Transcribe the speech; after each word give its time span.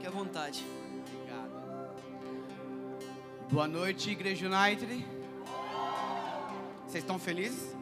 Fique 0.00 0.06
à 0.06 0.10
vontade. 0.10 0.64
Obrigado. 1.12 1.50
Boa 3.50 3.68
noite, 3.68 4.08
Igreja 4.10 4.46
United. 4.48 5.06
Vocês 6.86 7.04
estão 7.04 7.18
felizes? 7.18 7.76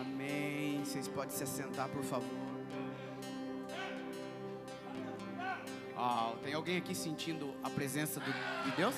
Amém. 0.00 0.84
Vocês 0.84 1.08
podem 1.08 1.30
se 1.36 1.42
assentar, 1.42 1.88
por 1.88 2.04
favor. 2.04 2.30
Ah, 5.96 6.32
tem 6.44 6.54
alguém 6.54 6.76
aqui 6.76 6.94
sentindo 6.94 7.52
a 7.64 7.68
presença 7.70 8.20
do- 8.20 8.70
de 8.70 8.76
Deus? 8.76 8.94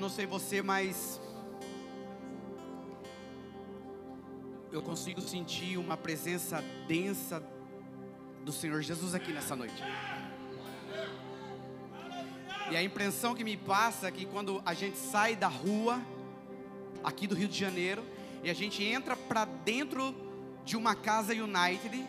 Não 0.00 0.08
sei 0.08 0.24
você, 0.24 0.62
mas 0.62 1.20
eu 4.72 4.80
consigo 4.80 5.20
sentir 5.20 5.76
uma 5.76 5.94
presença 5.94 6.64
densa 6.88 7.42
do 8.42 8.50
Senhor 8.50 8.80
Jesus 8.80 9.14
aqui 9.14 9.30
nessa 9.30 9.54
noite. 9.54 9.82
E 12.70 12.76
a 12.76 12.82
impressão 12.82 13.34
que 13.34 13.44
me 13.44 13.58
passa 13.58 14.08
é 14.08 14.10
que 14.10 14.24
quando 14.24 14.62
a 14.64 14.72
gente 14.72 14.96
sai 14.96 15.36
da 15.36 15.48
rua, 15.48 16.00
aqui 17.04 17.26
do 17.26 17.34
Rio 17.34 17.48
de 17.48 17.58
Janeiro, 17.58 18.02
e 18.42 18.48
a 18.48 18.54
gente 18.54 18.82
entra 18.82 19.14
para 19.14 19.44
dentro 19.44 20.14
de 20.64 20.78
uma 20.78 20.94
casa 20.94 21.34
United, 21.34 22.08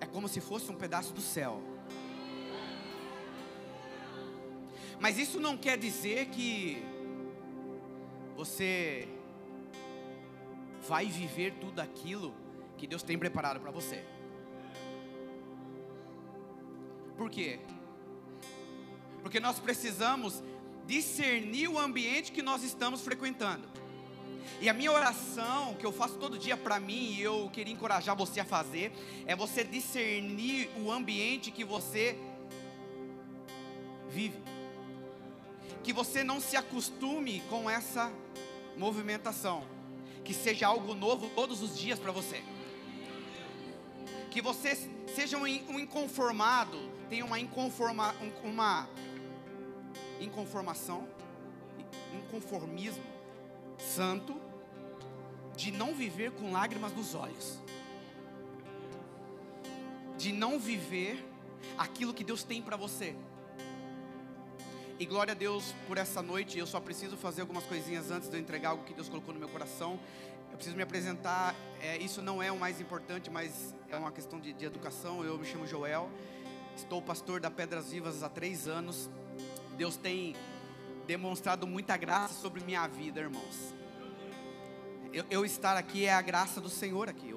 é 0.00 0.06
como 0.06 0.28
se 0.28 0.40
fosse 0.40 0.70
um 0.70 0.76
pedaço 0.76 1.12
do 1.12 1.20
céu. 1.20 1.75
Mas 4.98 5.18
isso 5.18 5.38
não 5.38 5.56
quer 5.56 5.76
dizer 5.78 6.26
que 6.26 6.82
você 8.36 9.08
vai 10.88 11.06
viver 11.06 11.54
tudo 11.54 11.80
aquilo 11.80 12.34
que 12.76 12.86
Deus 12.86 13.02
tem 13.02 13.18
preparado 13.18 13.60
para 13.60 13.70
você. 13.70 14.04
Por 17.16 17.30
quê? 17.30 17.58
Porque 19.22 19.40
nós 19.40 19.58
precisamos 19.58 20.42
discernir 20.86 21.68
o 21.68 21.78
ambiente 21.78 22.30
que 22.30 22.42
nós 22.42 22.62
estamos 22.62 23.00
frequentando. 23.00 23.66
E 24.60 24.68
a 24.68 24.72
minha 24.72 24.92
oração, 24.92 25.74
que 25.74 25.84
eu 25.84 25.92
faço 25.92 26.16
todo 26.16 26.38
dia 26.38 26.56
para 26.56 26.78
mim, 26.78 27.14
e 27.14 27.22
eu 27.22 27.50
queria 27.52 27.72
encorajar 27.72 28.16
você 28.16 28.40
a 28.40 28.44
fazer, 28.44 28.92
é 29.26 29.34
você 29.34 29.64
discernir 29.64 30.70
o 30.78 30.90
ambiente 30.90 31.50
que 31.50 31.64
você 31.64 32.16
vive. 34.08 34.55
Que 35.86 35.92
você 35.92 36.24
não 36.24 36.40
se 36.40 36.56
acostume 36.56 37.40
com 37.48 37.70
essa 37.70 38.12
movimentação. 38.76 39.62
Que 40.24 40.34
seja 40.34 40.66
algo 40.66 40.94
novo 40.96 41.30
todos 41.36 41.62
os 41.62 41.78
dias 41.78 41.96
para 42.00 42.10
você. 42.10 42.42
Que 44.32 44.42
você 44.42 44.74
seja 45.14 45.38
um 45.38 45.46
in- 45.46 45.64
um 45.68 45.78
inconformado, 45.78 46.76
tenha 47.08 47.24
uma 47.24 47.38
inconforma, 47.38 48.12
um- 48.20 48.48
uma 48.50 48.88
inconformação, 50.20 51.06
inconformismo 52.18 53.04
santo 53.78 54.34
de 55.56 55.70
não 55.70 55.94
viver 55.94 56.32
com 56.32 56.50
lágrimas 56.50 56.92
nos 56.96 57.14
olhos. 57.14 57.60
De 60.18 60.32
não 60.32 60.58
viver 60.58 61.24
aquilo 61.78 62.12
que 62.12 62.24
Deus 62.24 62.42
tem 62.42 62.60
para 62.60 62.76
você. 62.76 63.14
E 64.98 65.04
glória 65.04 65.32
a 65.32 65.34
Deus 65.34 65.74
por 65.86 65.98
essa 65.98 66.22
noite. 66.22 66.58
Eu 66.58 66.66
só 66.66 66.80
preciso 66.80 67.18
fazer 67.18 67.42
algumas 67.42 67.64
coisinhas 67.64 68.10
antes 68.10 68.30
de 68.30 68.36
eu 68.36 68.40
entregar 68.40 68.70
algo 68.70 68.82
que 68.84 68.94
Deus 68.94 69.10
colocou 69.10 69.34
no 69.34 69.38
meu 69.38 69.48
coração. 69.48 70.00
Eu 70.50 70.56
preciso 70.56 70.74
me 70.74 70.82
apresentar. 70.82 71.54
É, 71.82 71.98
isso 71.98 72.22
não 72.22 72.42
é 72.42 72.50
o 72.50 72.58
mais 72.58 72.80
importante, 72.80 73.28
mas 73.28 73.74
é 73.90 73.96
uma 73.98 74.10
questão 74.10 74.40
de, 74.40 74.54
de 74.54 74.64
educação. 74.64 75.22
Eu 75.22 75.36
me 75.36 75.44
chamo 75.44 75.66
Joel. 75.66 76.08
Estou 76.74 77.02
pastor 77.02 77.40
da 77.40 77.50
Pedras 77.50 77.90
Vivas 77.90 78.22
há 78.22 78.30
três 78.30 78.66
anos. 78.66 79.10
Deus 79.76 79.98
tem 79.98 80.34
demonstrado 81.06 81.66
muita 81.66 81.94
graça 81.98 82.32
sobre 82.32 82.64
minha 82.64 82.86
vida, 82.86 83.20
irmãos. 83.20 83.74
Eu, 85.12 85.26
eu 85.28 85.44
estar 85.44 85.76
aqui 85.76 86.06
é 86.06 86.14
a 86.14 86.22
graça 86.22 86.58
do 86.58 86.70
Senhor 86.70 87.06
aqui. 87.06 87.36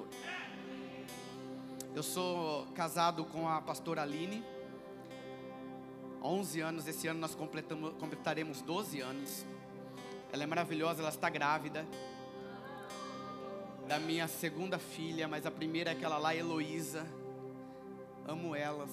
Eu 1.94 2.02
sou 2.02 2.66
casado 2.74 3.26
com 3.26 3.46
a 3.46 3.60
pastora 3.60 4.00
Aline. 4.00 4.42
11 6.22 6.60
anos, 6.60 6.86
esse 6.86 7.08
ano 7.08 7.20
nós 7.20 7.34
completamos, 7.34 7.94
completaremos 7.98 8.60
12 8.62 9.00
anos. 9.00 9.46
Ela 10.32 10.44
é 10.44 10.46
maravilhosa, 10.46 11.00
ela 11.00 11.08
está 11.08 11.28
grávida. 11.28 11.86
Da 13.88 13.98
minha 13.98 14.28
segunda 14.28 14.78
filha, 14.78 15.26
mas 15.26 15.46
a 15.46 15.50
primeira 15.50 15.90
é 15.90 15.92
aquela 15.94 16.18
lá, 16.18 16.34
Heloísa. 16.34 17.06
Amo 18.26 18.54
elas. 18.54 18.90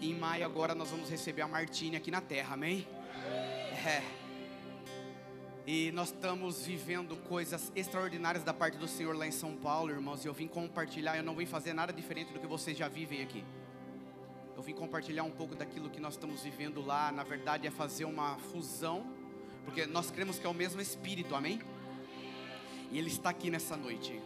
E 0.00 0.10
em 0.10 0.14
maio 0.14 0.46
agora 0.46 0.74
nós 0.74 0.90
vamos 0.90 1.10
receber 1.10 1.42
a 1.42 1.48
Martine 1.48 1.96
aqui 1.96 2.10
na 2.10 2.20
terra, 2.20 2.54
amém? 2.54 2.86
É. 3.86 4.02
E 5.66 5.92
nós 5.92 6.08
estamos 6.08 6.64
vivendo 6.64 7.16
coisas 7.28 7.70
extraordinárias 7.76 8.42
da 8.42 8.54
parte 8.54 8.78
do 8.78 8.88
Senhor 8.88 9.14
lá 9.14 9.26
em 9.26 9.30
São 9.30 9.54
Paulo, 9.56 9.90
irmãos. 9.90 10.24
E 10.24 10.28
eu 10.28 10.32
vim 10.32 10.46
compartilhar, 10.46 11.16
eu 11.16 11.22
não 11.22 11.34
vim 11.34 11.44
fazer 11.44 11.74
nada 11.74 11.92
diferente 11.92 12.32
do 12.32 12.40
que 12.40 12.46
vocês 12.46 12.78
já 12.78 12.88
vivem 12.88 13.20
aqui. 13.22 13.44
Eu 14.60 14.64
vim 14.64 14.74
compartilhar 14.74 15.22
um 15.22 15.30
pouco 15.30 15.54
daquilo 15.54 15.88
que 15.88 15.98
nós 15.98 16.12
estamos 16.12 16.42
vivendo 16.42 16.84
lá. 16.84 17.10
Na 17.10 17.22
verdade, 17.22 17.66
é 17.66 17.70
fazer 17.70 18.04
uma 18.04 18.36
fusão, 18.36 19.06
porque 19.64 19.86
nós 19.86 20.10
cremos 20.10 20.38
que 20.38 20.46
é 20.46 20.50
o 20.50 20.52
mesmo 20.52 20.82
Espírito, 20.82 21.34
amém? 21.34 21.62
E 22.90 22.98
Ele 22.98 23.08
está 23.08 23.30
aqui 23.30 23.50
nessa 23.50 23.74
noite. 23.74 24.20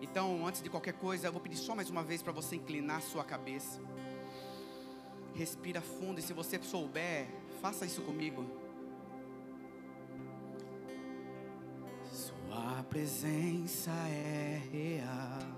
Então, 0.00 0.44
antes 0.44 0.60
de 0.60 0.68
qualquer 0.68 0.94
coisa, 0.94 1.28
eu 1.28 1.32
vou 1.32 1.40
pedir 1.40 1.56
só 1.56 1.72
mais 1.72 1.88
uma 1.88 2.02
vez 2.02 2.20
para 2.20 2.32
você 2.32 2.56
inclinar 2.56 3.00
sua 3.00 3.22
cabeça. 3.22 3.80
Respira 5.36 5.80
fundo 5.80 6.18
e 6.18 6.22
se 6.22 6.32
você 6.32 6.60
souber, 6.60 7.28
faça 7.60 7.86
isso 7.86 8.02
comigo. 8.02 8.44
Sua 12.10 12.82
presença 12.90 13.92
é 13.92 14.60
real. 14.72 15.51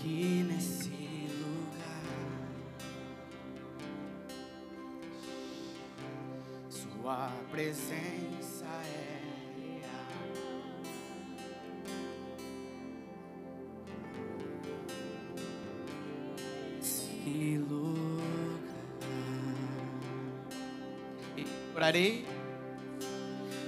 Aqui 0.00 0.46
nesse 0.48 1.28
lugar, 1.28 2.48
Sua 6.70 7.30
presença 7.50 8.64
é 8.86 9.20
real. 9.58 10.32
Lugar. 17.68 18.24
E 21.36 21.44
orarei, 21.76 22.24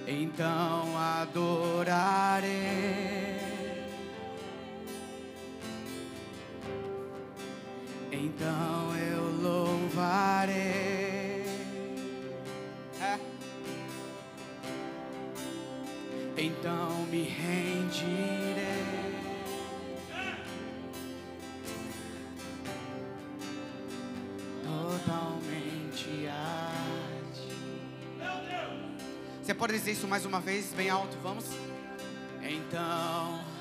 então 0.09 0.97
adorarei. 0.97 2.43
Então 8.15 8.95
eu 8.95 9.23
louvarei. 9.41 10.53
É. 13.01 13.19
Então 16.37 17.07
me 17.07 17.23
rendirei. 17.23 18.63
Totalmente 24.63 26.29
a 26.29 26.71
ti. 27.33 27.49
Você 29.43 29.55
pode 29.55 29.73
dizer 29.73 29.93
isso 29.93 30.07
mais 30.07 30.27
uma 30.27 30.39
vez, 30.39 30.75
bem 30.75 30.91
alto, 30.91 31.17
vamos? 31.23 31.47
Então. 32.43 33.52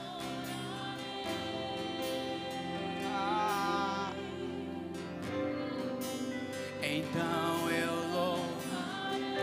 então 7.11 7.69
eu 7.69 7.93
louvarei. 8.09 9.41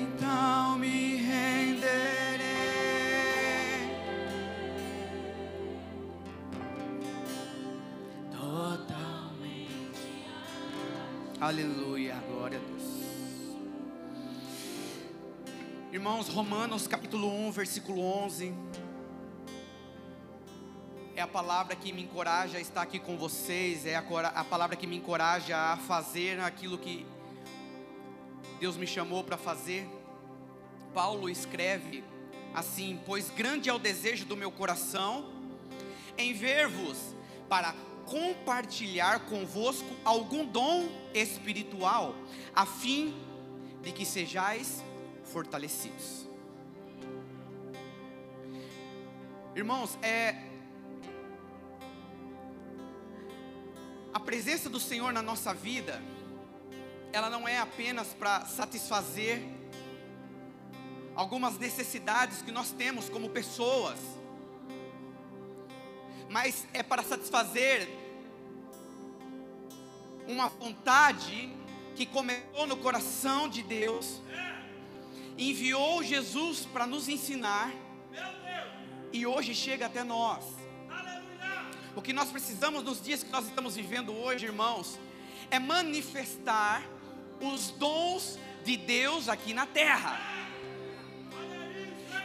Então 0.00 0.78
me 0.78 1.16
renderei 1.16 2.40
totalmente. 8.32 9.70
Aleluia, 11.40 12.16
glória 12.28 12.58
a 12.58 12.60
Deus. 12.60 12.90
Irmãos, 15.92 16.28
Romanos 16.28 16.88
capítulo 16.88 17.28
um 17.28 17.52
versículo 17.52 18.00
11. 18.02 18.52
É 21.20 21.22
a 21.22 21.28
palavra 21.28 21.76
que 21.76 21.92
me 21.92 22.00
encoraja 22.00 22.56
a 22.56 22.62
estar 22.62 22.80
aqui 22.80 22.98
com 22.98 23.14
vocês, 23.18 23.84
é 23.84 23.94
a, 23.94 24.00
a 24.36 24.42
palavra 24.42 24.74
que 24.74 24.86
me 24.86 24.96
encoraja 24.96 25.54
a 25.54 25.76
fazer 25.76 26.40
aquilo 26.40 26.78
que 26.78 27.04
Deus 28.58 28.78
me 28.78 28.86
chamou 28.86 29.22
para 29.22 29.36
fazer. 29.36 29.86
Paulo 30.94 31.28
escreve 31.28 32.02
assim: 32.54 32.98
Pois 33.04 33.28
grande 33.28 33.68
é 33.68 33.74
o 33.74 33.78
desejo 33.78 34.24
do 34.24 34.34
meu 34.34 34.50
coração 34.50 35.30
em 36.16 36.32
ver-vos, 36.32 37.14
para 37.50 37.74
compartilhar 38.06 39.26
convosco 39.26 39.94
algum 40.02 40.46
dom 40.46 40.88
espiritual, 41.12 42.14
a 42.54 42.64
fim 42.64 43.14
de 43.82 43.92
que 43.92 44.06
sejais 44.06 44.82
fortalecidos. 45.22 46.26
Irmãos, 49.54 49.98
é 50.00 50.48
a 54.12 54.18
presença 54.18 54.68
do 54.68 54.80
Senhor 54.80 55.12
na 55.12 55.22
nossa 55.22 55.54
vida, 55.54 56.02
ela 57.12 57.30
não 57.30 57.46
é 57.46 57.58
apenas 57.58 58.08
para 58.08 58.44
satisfazer 58.44 59.42
algumas 61.14 61.58
necessidades 61.58 62.42
que 62.42 62.50
nós 62.50 62.72
temos 62.72 63.08
como 63.08 63.30
pessoas, 63.30 63.98
mas 66.28 66.66
é 66.72 66.82
para 66.82 67.02
satisfazer 67.02 67.88
uma 70.26 70.48
vontade 70.48 71.52
que 71.94 72.06
começou 72.06 72.66
no 72.66 72.76
coração 72.76 73.48
de 73.48 73.62
Deus, 73.62 74.20
enviou 75.36 76.02
Jesus 76.02 76.66
para 76.66 76.86
nos 76.86 77.08
ensinar, 77.08 77.72
e 79.12 79.26
hoje 79.26 79.54
chega 79.54 79.86
até 79.86 80.04
nós. 80.04 80.44
O 81.96 82.02
que 82.02 82.12
nós 82.12 82.30
precisamos 82.30 82.84
nos 82.84 83.02
dias 83.02 83.22
que 83.22 83.30
nós 83.30 83.46
estamos 83.46 83.74
vivendo 83.74 84.12
hoje, 84.12 84.46
irmãos, 84.46 84.98
é 85.50 85.58
manifestar 85.58 86.82
os 87.40 87.70
dons 87.72 88.38
de 88.64 88.76
Deus 88.76 89.28
aqui 89.28 89.52
na 89.52 89.66
terra. 89.66 90.20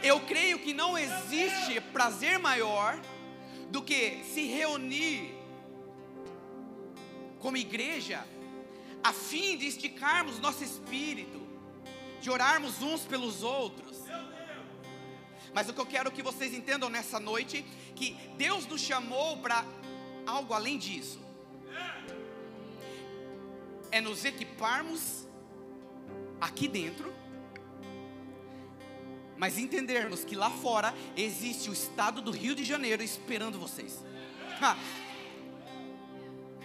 Eu 0.02 0.20
creio 0.20 0.58
que 0.60 0.72
não 0.72 0.96
existe 0.96 1.80
prazer 1.92 2.38
maior 2.38 3.00
do 3.70 3.82
que 3.82 4.22
se 4.24 4.46
reunir 4.46 5.34
como 7.40 7.56
igreja, 7.56 8.24
a 9.02 9.12
fim 9.12 9.56
de 9.56 9.66
esticarmos 9.66 10.38
nosso 10.38 10.62
espírito, 10.62 11.40
de 12.20 12.30
orarmos 12.30 12.82
uns 12.82 13.02
pelos 13.02 13.42
outros. 13.42 13.95
Mas 15.56 15.70
o 15.70 15.72
que 15.72 15.80
eu 15.80 15.86
quero 15.86 16.12
que 16.12 16.22
vocês 16.22 16.52
entendam 16.52 16.90
nessa 16.90 17.18
noite, 17.18 17.64
que 17.94 18.10
Deus 18.36 18.66
nos 18.66 18.78
chamou 18.78 19.38
para 19.38 19.64
algo 20.26 20.52
além 20.52 20.76
disso. 20.76 21.18
É 23.90 23.98
nos 23.98 24.26
equiparmos 24.26 25.26
aqui 26.38 26.68
dentro, 26.68 27.10
mas 29.38 29.56
entendermos 29.56 30.26
que 30.26 30.36
lá 30.36 30.50
fora 30.50 30.94
existe 31.16 31.70
o 31.70 31.72
estado 31.72 32.20
do 32.20 32.32
Rio 32.32 32.54
de 32.54 32.62
Janeiro 32.62 33.02
esperando 33.02 33.58
vocês. 33.58 34.04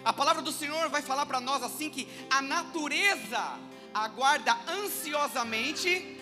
A 0.04 0.12
palavra 0.12 0.42
do 0.42 0.52
Senhor 0.52 0.90
vai 0.90 1.00
falar 1.00 1.24
para 1.24 1.40
nós 1.40 1.62
assim 1.62 1.88
que 1.88 2.06
a 2.28 2.42
natureza 2.42 3.58
aguarda 3.94 4.54
ansiosamente. 4.68 6.20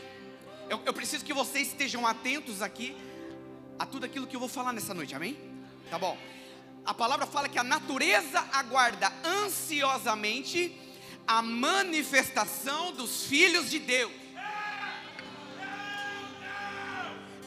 Eu, 0.70 0.80
eu, 0.86 0.94
preciso 0.94 1.24
que 1.24 1.32
vocês 1.32 1.66
estejam 1.66 2.06
atentos 2.06 2.62
aqui 2.62 2.96
a 3.76 3.84
tudo 3.84 4.06
aquilo 4.06 4.24
que 4.24 4.36
eu 4.36 4.40
vou 4.40 4.48
falar 4.48 4.72
nessa 4.72 4.94
noite, 4.94 5.16
amém? 5.16 5.36
Tá 5.90 5.98
bom. 5.98 6.16
A 6.86 6.94
palavra 6.94 7.26
fala 7.26 7.48
que 7.48 7.58
a 7.58 7.64
natureza 7.64 8.38
aguarda 8.52 9.12
ansiosamente 9.24 10.72
a 11.26 11.42
manifestação 11.42 12.92
dos 12.92 13.24
filhos 13.24 13.68
de 13.68 13.80
Deus. 13.80 14.12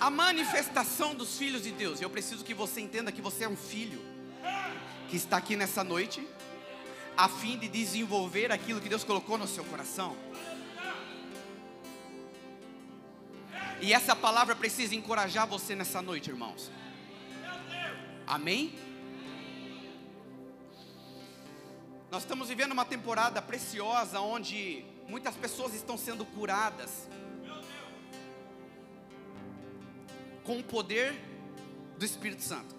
A 0.01 0.09
manifestação 0.09 1.15
dos 1.15 1.37
filhos 1.37 1.63
de 1.63 1.71
Deus. 1.71 2.01
Eu 2.01 2.09
preciso 2.09 2.43
que 2.43 2.53
você 2.53 2.81
entenda 2.81 3.09
que 3.09 3.21
você 3.21 3.45
é 3.45 3.47
um 3.47 3.55
filho 3.55 4.01
que 5.07 5.15
está 5.15 5.37
aqui 5.37 5.55
nessa 5.55 5.81
noite, 5.81 6.27
a 7.15 7.29
fim 7.29 7.57
de 7.57 7.69
desenvolver 7.69 8.51
aquilo 8.51 8.81
que 8.81 8.89
Deus 8.89 9.05
colocou 9.05 9.37
no 9.37 9.47
seu 9.47 9.63
coração. 9.63 10.13
E 13.83 13.91
essa 13.91 14.15
palavra 14.15 14.56
precisa 14.56 14.95
encorajar 14.95 15.45
você 15.45 15.75
nessa 15.75 16.01
noite, 16.01 16.30
irmãos. 16.30 16.71
Amém? 18.25 18.74
Nós 22.09 22.24
estamos 22.24 22.47
vivendo 22.47 22.71
uma 22.71 22.85
temporada 22.85 23.41
preciosa 23.41 24.21
onde 24.21 24.85
muitas 25.09 25.35
pessoas 25.35 25.74
estão 25.74 25.97
sendo 25.97 26.24
curadas 26.24 27.09
com 30.45 30.59
o 30.59 30.63
poder 30.63 31.13
do 31.97 32.06
Espírito 32.06 32.41
Santo. 32.41 32.74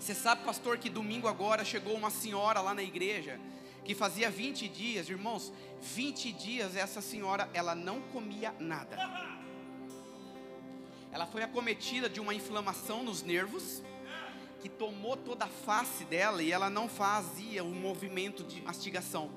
Você 0.00 0.12
sabe, 0.12 0.42
pastor, 0.42 0.76
que 0.76 0.90
domingo 0.90 1.28
agora 1.28 1.64
chegou 1.64 1.94
uma 1.94 2.10
senhora 2.10 2.60
lá 2.60 2.74
na 2.74 2.82
igreja 2.82 3.38
que 3.84 3.94
fazia 3.94 4.28
20 4.28 4.66
dias, 4.66 5.08
irmãos, 5.08 5.52
20 5.80 6.32
dias 6.32 6.74
essa 6.74 7.00
senhora, 7.00 7.48
ela 7.52 7.76
não 7.76 8.00
comia 8.00 8.52
nada. 8.58 8.96
Ela 11.14 11.26
foi 11.26 11.44
acometida 11.44 12.08
de 12.08 12.18
uma 12.18 12.34
inflamação 12.34 13.04
nos 13.04 13.22
nervos 13.22 13.80
que 14.60 14.68
tomou 14.68 15.16
toda 15.16 15.44
a 15.44 15.48
face 15.48 16.04
dela 16.04 16.42
e 16.42 16.50
ela 16.50 16.68
não 16.68 16.88
fazia 16.88 17.62
um 17.62 17.72
movimento 17.72 18.42
de 18.42 18.60
mastigação. 18.60 19.30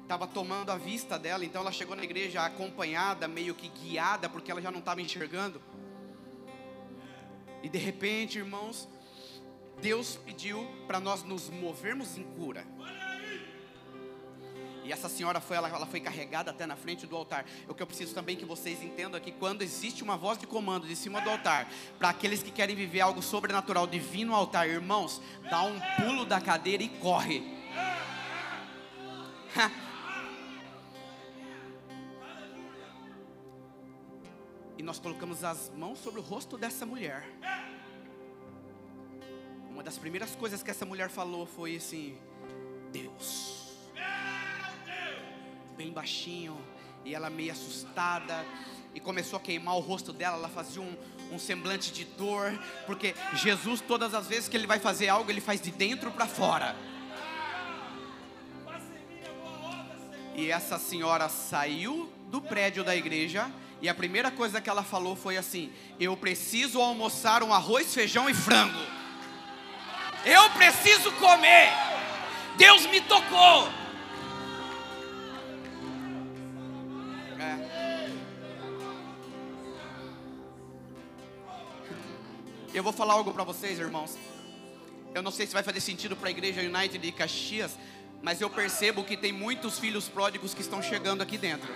Estava 0.00 0.28
tomando 0.28 0.70
a 0.70 0.76
vista 0.76 1.18
dela, 1.18 1.44
então 1.44 1.62
ela 1.62 1.72
chegou 1.72 1.96
na 1.96 2.04
igreja 2.04 2.44
acompanhada, 2.44 3.26
meio 3.26 3.56
que 3.56 3.68
guiada, 3.70 4.28
porque 4.28 4.52
ela 4.52 4.62
já 4.62 4.70
não 4.70 4.78
estava 4.78 5.02
enxergando. 5.02 5.60
E 7.60 7.68
de 7.68 7.78
repente, 7.78 8.38
irmãos, 8.38 8.88
Deus 9.80 10.14
pediu 10.14 10.64
para 10.86 11.00
nós 11.00 11.24
nos 11.24 11.50
movermos 11.50 12.16
em 12.16 12.22
cura. 12.22 12.64
Essa 14.92 15.08
senhora 15.08 15.40
foi, 15.40 15.56
ela, 15.56 15.68
ela, 15.68 15.86
foi 15.86 16.00
carregada 16.00 16.50
até 16.50 16.66
na 16.66 16.76
frente 16.76 17.06
do 17.06 17.16
altar. 17.16 17.46
O 17.66 17.74
que 17.74 17.82
eu 17.82 17.86
preciso 17.86 18.14
também 18.14 18.36
que 18.36 18.44
vocês 18.44 18.82
entendam 18.82 19.16
aqui, 19.16 19.32
quando 19.32 19.62
existe 19.62 20.02
uma 20.02 20.18
voz 20.18 20.36
de 20.36 20.46
comando 20.46 20.86
de 20.86 20.94
cima 20.94 21.20
do 21.22 21.30
altar, 21.30 21.66
para 21.98 22.10
aqueles 22.10 22.42
que 22.42 22.50
querem 22.50 22.76
viver 22.76 23.00
algo 23.00 23.22
sobrenatural, 23.22 23.86
divino 23.86 24.34
altar, 24.34 24.68
irmãos, 24.68 25.22
dá 25.48 25.62
um 25.62 25.80
pulo 25.96 26.26
da 26.26 26.40
cadeira 26.40 26.82
e 26.82 26.88
corre. 26.88 27.42
E 34.78 34.84
nós 34.84 34.98
colocamos 34.98 35.44
as 35.44 35.70
mãos 35.76 36.00
sobre 36.00 36.18
o 36.18 36.22
rosto 36.24 36.58
dessa 36.58 36.84
mulher. 36.84 37.24
Uma 39.70 39.80
das 39.80 39.96
primeiras 39.96 40.34
coisas 40.34 40.60
que 40.60 40.72
essa 40.72 40.84
mulher 40.84 41.08
falou 41.08 41.46
foi 41.46 41.76
assim: 41.76 42.18
Deus. 42.90 43.61
Bem 45.76 45.90
baixinho. 45.90 46.58
E 47.04 47.14
ela 47.14 47.30
meio 47.30 47.52
assustada. 47.52 48.44
E 48.94 49.00
começou 49.00 49.38
a 49.38 49.40
queimar 49.40 49.76
o 49.76 49.80
rosto 49.80 50.12
dela. 50.12 50.36
Ela 50.36 50.48
fazia 50.48 50.82
um, 50.82 50.96
um 51.32 51.38
semblante 51.38 51.92
de 51.92 52.04
dor. 52.04 52.52
Porque 52.86 53.14
Jesus, 53.34 53.80
todas 53.80 54.14
as 54.14 54.26
vezes 54.26 54.48
que 54.48 54.56
ele 54.56 54.66
vai 54.66 54.78
fazer 54.78 55.08
algo, 55.08 55.30
ele 55.30 55.40
faz 55.40 55.60
de 55.60 55.70
dentro 55.70 56.10
para 56.10 56.26
fora. 56.26 56.76
E 60.34 60.50
essa 60.50 60.78
senhora 60.78 61.28
saiu 61.28 62.10
do 62.30 62.40
prédio 62.40 62.82
da 62.82 62.96
igreja 62.96 63.50
e 63.82 63.88
a 63.88 63.94
primeira 63.94 64.30
coisa 64.30 64.60
que 64.60 64.70
ela 64.70 64.84
falou 64.84 65.16
foi 65.16 65.36
assim: 65.36 65.72
Eu 65.98 66.16
preciso 66.16 66.80
almoçar 66.80 67.42
um 67.42 67.52
arroz, 67.52 67.92
feijão 67.92 68.30
e 68.30 68.34
frango. 68.34 68.78
Eu 70.24 70.48
preciso 70.50 71.10
comer. 71.12 71.68
Deus 72.56 72.86
me 72.86 73.00
tocou. 73.00 73.81
Eu 82.74 82.82
vou 82.82 82.92
falar 82.92 83.14
algo 83.14 83.32
para 83.32 83.44
vocês, 83.44 83.78
irmãos. 83.78 84.16
Eu 85.14 85.22
não 85.22 85.30
sei 85.30 85.46
se 85.46 85.52
vai 85.52 85.62
fazer 85.62 85.80
sentido 85.80 86.16
para 86.16 86.28
a 86.28 86.30
igreja 86.30 86.60
United 86.62 86.98
de 86.98 87.12
Caxias, 87.12 87.76
mas 88.22 88.40
eu 88.40 88.48
percebo 88.48 89.04
que 89.04 89.16
tem 89.16 89.32
muitos 89.32 89.78
filhos 89.78 90.08
pródigos 90.08 90.54
que 90.54 90.62
estão 90.62 90.82
chegando 90.82 91.22
aqui 91.22 91.36
dentro 91.36 91.72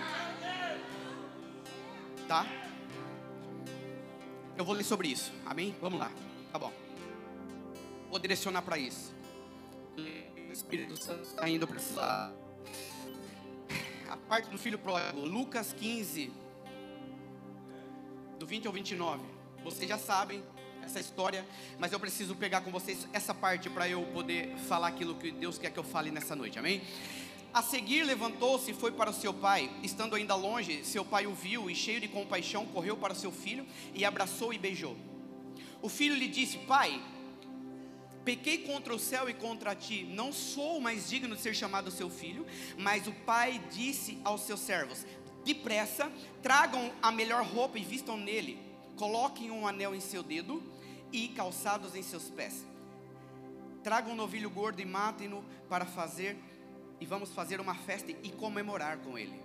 tá? 2.27 2.45
Eu 4.57 4.65
vou 4.65 4.75
ler 4.75 4.83
sobre 4.83 5.07
isso, 5.07 5.31
amém? 5.45 5.75
Vamos 5.81 5.99
lá, 5.99 6.11
tá 6.51 6.59
bom. 6.59 6.73
Vou 8.09 8.19
direcionar 8.19 8.61
para 8.61 8.77
isso. 8.77 9.15
O 9.97 10.51
Espírito 10.51 10.97
Santo 11.01 11.23
está 11.23 11.47
indo 11.47 11.67
para 11.67 11.77
esse 11.77 11.93
lado. 11.93 12.35
parte 14.27 14.49
do 14.49 14.57
filho 14.57 14.77
pródigo, 14.77 15.21
Lucas 15.21 15.73
15, 15.73 16.31
do 18.37 18.45
20 18.45 18.67
ao 18.67 18.73
29. 18.73 19.23
Vocês 19.63 19.87
já 19.87 19.97
sabem 19.97 20.43
essa 20.87 20.99
história, 20.99 21.45
mas 21.77 21.91
eu 21.91 21.99
preciso 21.99 22.33
pegar 22.35 22.61
com 22.61 22.71
vocês 22.71 23.07
essa 23.13 23.33
parte 23.33 23.69
para 23.69 23.87
eu 23.87 24.01
poder 24.13 24.55
falar 24.67 24.87
aquilo 24.87 25.15
que 25.15 25.31
Deus 25.31 25.57
quer 25.57 25.69
que 25.69 25.77
eu 25.77 25.83
fale 25.83 26.09
nessa 26.09 26.35
noite, 26.35 26.57
amém? 26.57 26.81
A 27.53 27.61
seguir 27.61 28.03
levantou-se 28.03 28.71
e 28.71 28.73
foi 28.73 28.91
para 28.91 29.09
o 29.09 29.13
seu 29.13 29.33
pai. 29.33 29.69
Estando 29.83 30.15
ainda 30.15 30.35
longe, 30.35 30.83
seu 30.85 31.03
pai 31.03 31.27
o 31.27 31.33
viu 31.33 31.69
e, 31.69 31.75
cheio 31.75 31.99
de 31.99 32.07
compaixão, 32.07 32.65
correu 32.67 32.95
para 32.95 33.15
seu 33.15 33.31
filho 33.31 33.65
e 33.93 34.05
abraçou 34.05 34.53
e 34.53 34.57
beijou. 34.57 34.95
O 35.81 35.89
filho 35.89 36.15
lhe 36.15 36.27
disse: 36.27 36.57
Pai, 36.59 37.01
pequei 38.23 38.59
contra 38.59 38.93
o 38.93 38.99
céu 38.99 39.29
e 39.29 39.33
contra 39.33 39.75
ti, 39.75 40.03
não 40.03 40.31
sou 40.31 40.79
mais 40.79 41.09
digno 41.09 41.35
de 41.35 41.41
ser 41.41 41.55
chamado 41.55 41.91
seu 41.91 42.09
filho. 42.09 42.45
Mas 42.77 43.07
o 43.07 43.11
pai 43.11 43.61
disse 43.71 44.19
aos 44.23 44.41
seus 44.41 44.59
servos: 44.59 45.05
Depressa, 45.43 46.11
tragam 46.41 46.91
a 47.01 47.11
melhor 47.11 47.43
roupa 47.43 47.79
e 47.79 47.83
vistam 47.83 48.17
nele, 48.17 48.59
coloquem 48.97 49.49
um 49.49 49.65
anel 49.65 49.95
em 49.95 49.99
seu 49.99 50.21
dedo 50.21 50.76
e 51.11 51.29
calçados 51.29 51.95
em 51.95 52.03
seus 52.03 52.29
pés. 52.29 52.65
Tragam 53.83 54.13
um 54.13 54.15
novilho 54.15 54.49
gordo 54.49 54.81
e 54.81 54.85
matem-no 54.85 55.43
para 55.69 55.85
fazer, 55.85 56.37
e 56.99 57.05
vamos 57.05 57.31
fazer 57.31 57.59
uma 57.59 57.75
festa 57.75 58.11
e 58.11 58.31
comemorar 58.31 58.97
com 58.97 59.17
ele. 59.17 59.39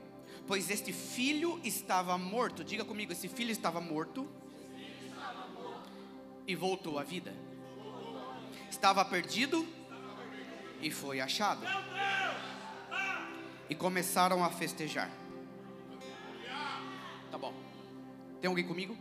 Pois 0.47 0.71
este 0.71 0.92
filho 0.92 1.61
estava 1.62 2.16
morto, 2.19 2.64
diga 2.64 2.85
comigo: 2.85 3.12
esse 3.12 3.28
filho 3.28 3.50
estava 3.50 3.81
morto 3.81 4.28
e 6.47 6.54
voltou 6.54 6.99
à 6.99 7.02
vida. 7.02 7.33
Estava 8.71 9.04
perdido 9.04 9.66
e 10.81 10.90
foi 10.90 11.21
achado. 11.21 11.64
E 13.69 13.75
começaram 13.75 14.45
a 14.45 14.50
festejar. 14.50 15.11
Tá 17.31 17.38
bom. 17.38 17.54
Tem 18.40 18.49
alguém 18.49 18.66
comigo? 18.66 18.97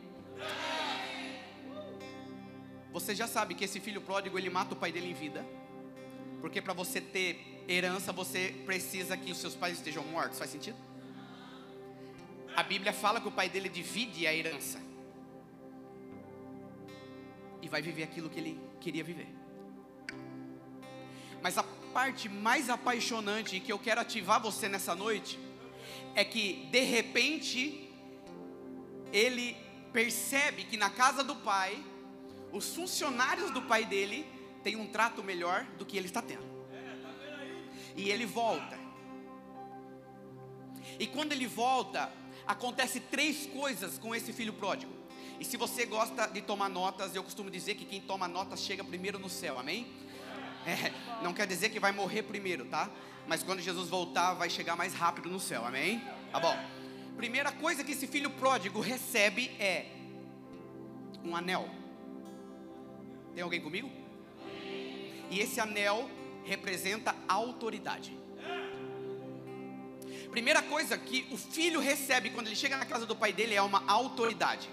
Você 2.91 3.15
já 3.15 3.27
sabe 3.27 3.55
que 3.55 3.63
esse 3.63 3.79
filho 3.79 4.01
pródigo 4.01 4.37
ele 4.37 4.49
mata 4.49 4.73
o 4.73 4.77
pai 4.77 4.91
dele 4.91 5.09
em 5.09 5.13
vida. 5.13 5.45
Porque 6.41 6.61
para 6.61 6.73
você 6.73 6.99
ter 6.99 7.63
herança, 7.67 8.11
você 8.11 8.53
precisa 8.65 9.15
que 9.15 9.31
os 9.31 9.37
seus 9.37 9.55
pais 9.55 9.77
estejam 9.77 10.03
mortos. 10.05 10.39
Faz 10.39 10.51
sentido? 10.51 10.77
A 12.55 12.63
Bíblia 12.63 12.91
fala 12.91 13.21
que 13.21 13.27
o 13.27 13.31
pai 13.31 13.49
dele 13.49 13.69
divide 13.69 14.27
a 14.27 14.33
herança. 14.33 14.81
E 17.61 17.69
vai 17.69 17.81
viver 17.81 18.03
aquilo 18.03 18.29
que 18.29 18.39
ele 18.39 18.59
queria 18.81 19.03
viver. 19.03 19.29
Mas 21.41 21.57
a 21.57 21.63
parte 21.93 22.27
mais 22.27 22.69
apaixonante 22.69 23.59
que 23.59 23.71
eu 23.71 23.79
quero 23.79 24.01
ativar 24.01 24.41
você 24.41 24.67
nessa 24.67 24.95
noite 24.95 25.39
é 26.15 26.23
que 26.23 26.67
de 26.71 26.81
repente 26.81 27.89
ele 29.11 29.55
percebe 29.93 30.63
que 30.63 30.77
na 30.77 30.89
casa 30.89 31.23
do 31.23 31.35
pai 31.35 31.83
os 32.51 32.75
funcionários 32.75 33.51
do 33.51 33.61
pai 33.61 33.85
dele 33.85 34.25
têm 34.63 34.75
um 34.75 34.87
trato 34.87 35.23
melhor 35.23 35.65
do 35.77 35.85
que 35.85 35.97
ele 35.97 36.07
está 36.07 36.21
tendo. 36.21 36.45
E 37.95 38.09
ele 38.09 38.25
volta. 38.25 38.79
E 40.99 41.07
quando 41.07 41.31
ele 41.31 41.47
volta, 41.47 42.11
acontece 42.45 42.99
três 42.99 43.47
coisas 43.47 43.97
com 43.97 44.13
esse 44.13 44.31
filho 44.31 44.53
pródigo. 44.53 44.93
E 45.39 45.45
se 45.45 45.57
você 45.57 45.85
gosta 45.85 46.27
de 46.27 46.41
tomar 46.41 46.69
notas, 46.69 47.15
eu 47.15 47.23
costumo 47.23 47.49
dizer 47.49 47.75
que 47.75 47.85
quem 47.85 47.99
toma 47.99 48.27
notas 48.27 48.61
chega 48.61 48.83
primeiro 48.83 49.17
no 49.17 49.29
céu, 49.29 49.57
amém? 49.57 49.87
É, 50.65 50.93
não 51.23 51.33
quer 51.33 51.47
dizer 51.47 51.69
que 51.69 51.79
vai 51.79 51.91
morrer 51.91 52.21
primeiro, 52.23 52.65
tá? 52.65 52.89
Mas 53.27 53.41
quando 53.41 53.59
Jesus 53.59 53.89
voltar, 53.89 54.33
vai 54.33 54.49
chegar 54.49 54.75
mais 54.75 54.93
rápido 54.93 55.29
no 55.29 55.39
céu, 55.39 55.65
amém? 55.65 56.01
Tá 56.31 56.39
bom. 56.39 56.55
Primeira 57.17 57.51
coisa 57.51 57.83
que 57.83 57.93
esse 57.93 58.05
filho 58.05 58.29
pródigo 58.29 58.79
recebe 58.79 59.47
é 59.59 59.87
um 61.23 61.35
anel. 61.35 61.80
Tem 63.33 63.43
alguém 63.43 63.61
comigo? 63.61 63.89
E 65.29 65.39
esse 65.39 65.59
anel 65.59 66.09
representa 66.43 67.15
autoridade. 67.27 68.17
Primeira 70.29 70.61
coisa 70.61 70.97
que 70.97 71.27
o 71.31 71.37
filho 71.37 71.79
recebe 71.79 72.29
quando 72.29 72.47
ele 72.47 72.55
chega 72.55 72.77
na 72.77 72.85
casa 72.85 73.05
do 73.05 73.15
pai 73.15 73.33
dele 73.33 73.53
é 73.53 73.61
uma 73.61 73.83
autoridade. 73.85 74.69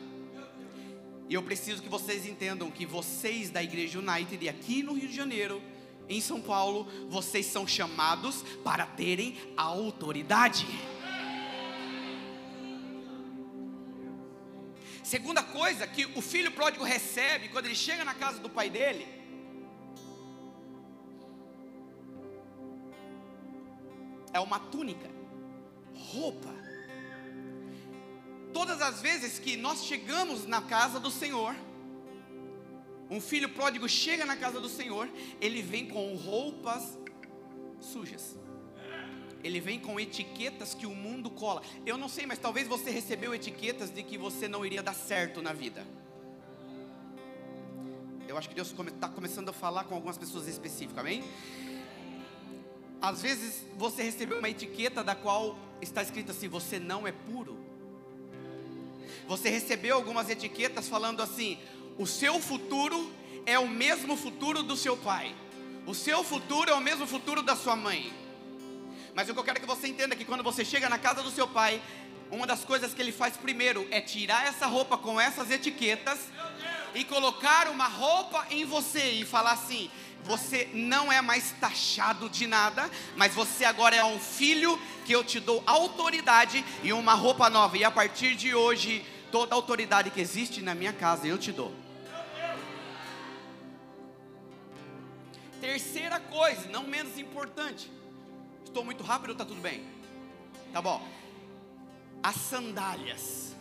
E 1.29 1.35
eu 1.35 1.43
preciso 1.43 1.83
que 1.83 1.88
vocês 1.88 2.27
entendam 2.27 2.71
que 2.71 2.87
vocês 2.87 3.50
da 3.50 3.62
Igreja 3.62 3.99
United 3.99 4.49
aqui 4.49 4.83
no 4.83 4.95
Rio 4.95 5.09
de 5.09 5.15
Janeiro, 5.15 5.61
em 6.09 6.21
São 6.21 6.41
Paulo, 6.41 6.88
vocês 7.09 7.45
são 7.45 7.67
chamados 7.67 8.43
para 8.65 8.87
terem 8.87 9.37
autoridade. 9.57 10.67
Segunda 15.09 15.43
coisa 15.43 15.87
que 15.87 16.05
o 16.19 16.21
filho 16.21 16.50
pródigo 16.53 16.85
recebe 16.85 17.49
quando 17.49 17.65
ele 17.65 17.75
chega 17.75 18.05
na 18.05 18.15
casa 18.15 18.38
do 18.41 18.50
pai 18.50 18.69
dele 18.69 19.07
é 24.35 24.38
uma 24.38 24.61
túnica, 24.61 25.09
roupa. 25.95 26.55
Todas 28.53 28.83
as 28.83 29.00
vezes 29.00 29.38
que 29.38 29.57
nós 29.57 29.87
chegamos 29.87 30.45
na 30.47 30.61
casa 30.61 31.00
do 31.00 31.11
Senhor, 31.11 31.57
um 33.09 33.19
filho 33.19 33.49
pródigo 33.49 33.88
chega 33.88 34.27
na 34.27 34.37
casa 34.37 34.61
do 34.61 34.69
Senhor, 34.69 35.09
ele 35.41 35.62
vem 35.62 35.88
com 35.88 36.15
roupas 36.17 36.99
sujas 37.81 38.37
ele 39.42 39.61
vem 39.61 39.78
com 39.78 39.99
etiquetas 39.99 40.75
que 40.75 40.87
o 40.87 40.95
mundo 40.95 41.30
cola. 41.30 41.62
Eu 41.87 41.97
não 41.97 42.09
sei, 42.09 42.26
mas 42.26 42.38
talvez 42.38 42.66
você 42.66 42.90
recebeu 42.90 43.35
etiquetas 43.35 43.90
de 43.90 44.02
que 44.02 44.18
você 44.18 44.49
não 44.49 44.64
iria 44.64 44.83
dar 44.83 44.95
certo 44.95 45.40
na 45.40 45.52
vida. 45.52 45.87
Eu 48.26 48.37
acho 48.37 48.49
que 48.49 48.54
Deus 48.54 48.75
está 48.87 49.09
começando 49.09 49.49
a 49.49 49.52
falar 49.52 49.85
com 49.85 49.95
algumas 49.95 50.18
pessoas 50.18 50.47
específicas, 50.47 50.99
amém? 50.99 51.25
Às 53.00 53.23
vezes 53.23 53.64
você 53.76 54.02
recebeu 54.02 54.38
uma 54.38 54.50
etiqueta 54.50 55.02
da 55.02 55.14
qual 55.14 55.57
está 55.80 56.02
escrito 56.02 56.33
assim: 56.33 56.49
você 56.49 56.78
não 56.78 57.07
é 57.07 57.12
puro. 57.12 57.57
Você 59.26 59.49
recebeu 59.49 59.97
algumas 59.97 60.28
etiquetas 60.28 60.88
falando 60.88 61.23
assim: 61.23 61.59
o 61.97 62.07
seu 62.07 62.40
futuro 62.40 63.11
é 63.47 63.59
o 63.59 63.68
mesmo 63.68 64.16
futuro 64.16 64.62
do 64.62 64.76
seu 64.76 64.97
pai, 64.97 65.35
o 65.87 65.95
seu 65.95 66.23
futuro 66.23 66.71
é 66.71 66.75
o 66.75 66.80
mesmo 66.80 67.07
futuro 67.07 67.40
da 67.40 67.57
sua 67.57 67.76
mãe. 67.76 68.12
Mas 69.15 69.29
o 69.29 69.35
que 69.35 69.41
eu 69.41 69.45
quero 69.45 69.61
que 69.61 69.67
você 69.67 69.88
entenda 69.88 70.15
é 70.15 70.19
que 70.19 70.25
quando 70.25 70.43
você 70.43 70.65
chega 70.65 70.88
na 70.88 70.99
casa 70.99 71.23
do 71.23 71.31
seu 71.31 71.49
pai, 71.49 71.81
uma 72.31 72.47
das 72.47 72.65
coisas 72.65 72.93
que 72.93 73.00
ele 73.00 73.12
faz 73.12 73.37
primeiro 73.37 73.87
é 73.91 74.00
tirar 74.00 74.47
essa 74.47 74.67
roupa 74.67 74.97
com 74.97 75.21
essas 75.21 75.50
etiquetas 75.50 76.19
e 76.95 77.05
colocar 77.05 77.69
uma 77.69 77.87
roupa 77.87 78.47
em 78.50 78.65
você 78.65 79.12
e 79.12 79.25
falar 79.25 79.53
assim: 79.53 79.91
você 80.23 80.69
não 80.75 81.11
é 81.11 81.21
mais 81.21 81.53
taxado 81.53 82.29
de 82.29 82.47
nada, 82.47 82.91
mas 83.17 83.35
você 83.35 83.65
agora 83.65 83.97
é 83.97 84.05
um 84.05 84.19
filho 84.19 84.79
que 85.07 85.12
eu 85.12 85.25
te 85.25 85.41
dou 85.41 85.62
autoridade 85.67 86.65
e 86.83 86.93
uma 86.93 87.15
roupa 87.15 87.49
nova. 87.49 87.79
E 87.79 87.85
a 87.85 87.91
partir 87.91 88.35
de 88.35 88.55
hoje, 88.55 89.05
toda 89.33 89.55
autoridade 89.55 90.11
que 90.11 90.21
existe 90.21 90.61
na 90.61 90.75
minha 90.75 90.93
casa 90.93 91.27
eu 91.27 91.38
te 91.38 91.50
dou. 91.50 91.75
Terceira 95.61 96.21
coisa, 96.21 96.69
não 96.69 96.85
menos 96.85 97.19
importante, 97.19 97.91
Estou 98.78 98.87
muito 98.87 99.02
rápido 99.02 99.30
ou 99.30 99.32
está 99.32 99.44
tudo 99.44 99.61
bem? 99.61 99.85
Tá 100.73 100.80
bom. 100.80 101.04
As 102.23 102.37
sandálias. 102.37 103.56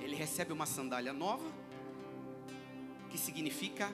Ele 0.00 0.16
recebe 0.16 0.50
uma 0.50 0.64
sandália 0.64 1.12
nova, 1.12 1.44
que 3.10 3.18
significa 3.18 3.92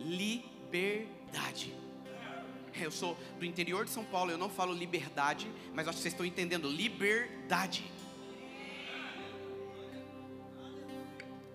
liberdade. 0.00 1.72
É, 2.74 2.86
eu 2.86 2.90
sou 2.90 3.16
do 3.38 3.44
interior 3.44 3.84
de 3.84 3.92
São 3.92 4.04
Paulo, 4.04 4.32
eu 4.32 4.38
não 4.38 4.50
falo 4.50 4.74
liberdade, 4.74 5.48
mas 5.72 5.86
acho 5.86 5.98
que 5.98 6.02
vocês 6.02 6.14
estão 6.14 6.26
entendendo. 6.26 6.68
Liberdade. 6.68 7.88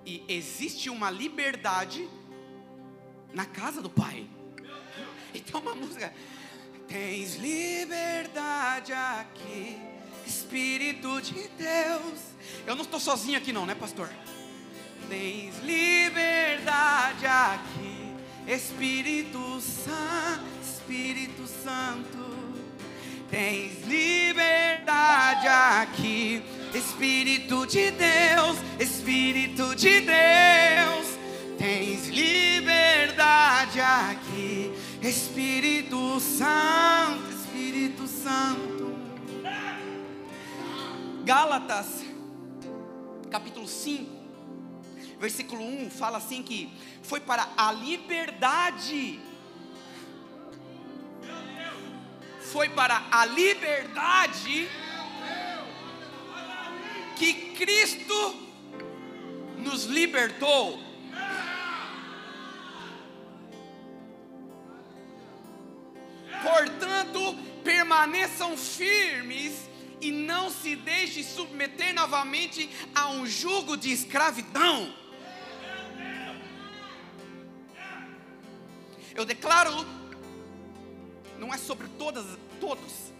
E 0.06 0.24
existe 0.30 0.90
uma 0.90 1.12
liberdade 1.12 2.08
na 3.34 3.46
casa 3.46 3.82
do 3.82 3.90
Pai. 3.90 4.30
Então 5.36 5.60
uma 5.60 5.76
música. 5.76 6.14
Tens 6.94 7.38
liberdade 7.38 8.94
aqui, 8.94 9.80
Espírito 10.28 11.20
de 11.24 11.50
Deus. 11.58 12.20
Eu 12.68 12.76
não 12.76 12.84
estou 12.84 13.00
sozinho 13.00 13.36
aqui, 13.36 13.52
não, 13.52 13.66
né, 13.66 13.74
pastor? 13.74 14.08
Tens 15.10 15.58
liberdade 15.64 17.26
aqui, 17.26 18.14
Espírito 18.48 19.60
Santo, 19.60 20.46
Espírito 20.62 21.48
Santo. 21.48 22.64
Tens 23.28 23.84
liberdade 23.88 25.48
aqui, 25.48 26.44
Espírito 26.76 27.66
de 27.66 27.90
Deus, 27.90 28.58
Espírito 28.80 29.76
de 29.76 30.00
Deus. 30.00 31.08
Tens 31.58 32.08
liberdade 32.10 33.82
aqui 33.82 34.72
Espírito 35.04 36.18
Santo, 36.22 37.30
Espírito 37.30 38.08
Santo. 38.08 38.96
Gálatas, 41.26 42.06
capítulo 43.30 43.68
5, 43.68 44.10
versículo 45.20 45.62
1, 45.62 45.90
fala 45.90 46.20
assim 46.20 46.42
que 46.42 46.72
foi 47.02 47.20
para 47.20 47.50
a 47.58 47.74
liberdade. 47.74 49.20
Foi 52.40 52.70
para 52.70 53.06
a 53.12 53.26
liberdade 53.26 54.70
que 57.18 57.34
Cristo 57.58 58.36
nos 59.58 59.84
libertou. 59.84 60.93
Permaneçam 68.04 68.58
firmes 68.58 69.54
e 70.02 70.12
não 70.12 70.50
se 70.50 70.76
deixe 70.76 71.24
submeter 71.24 71.94
novamente 71.94 72.70
a 72.94 73.08
um 73.10 73.26
jugo 73.26 73.78
de 73.78 73.92
escravidão. 73.92 74.94
Eu 79.16 79.24
declaro, 79.24 79.86
não 81.40 81.54
é 81.54 81.58
sobre 81.58 81.88
todas, 81.98 82.26
todos, 82.60 83.14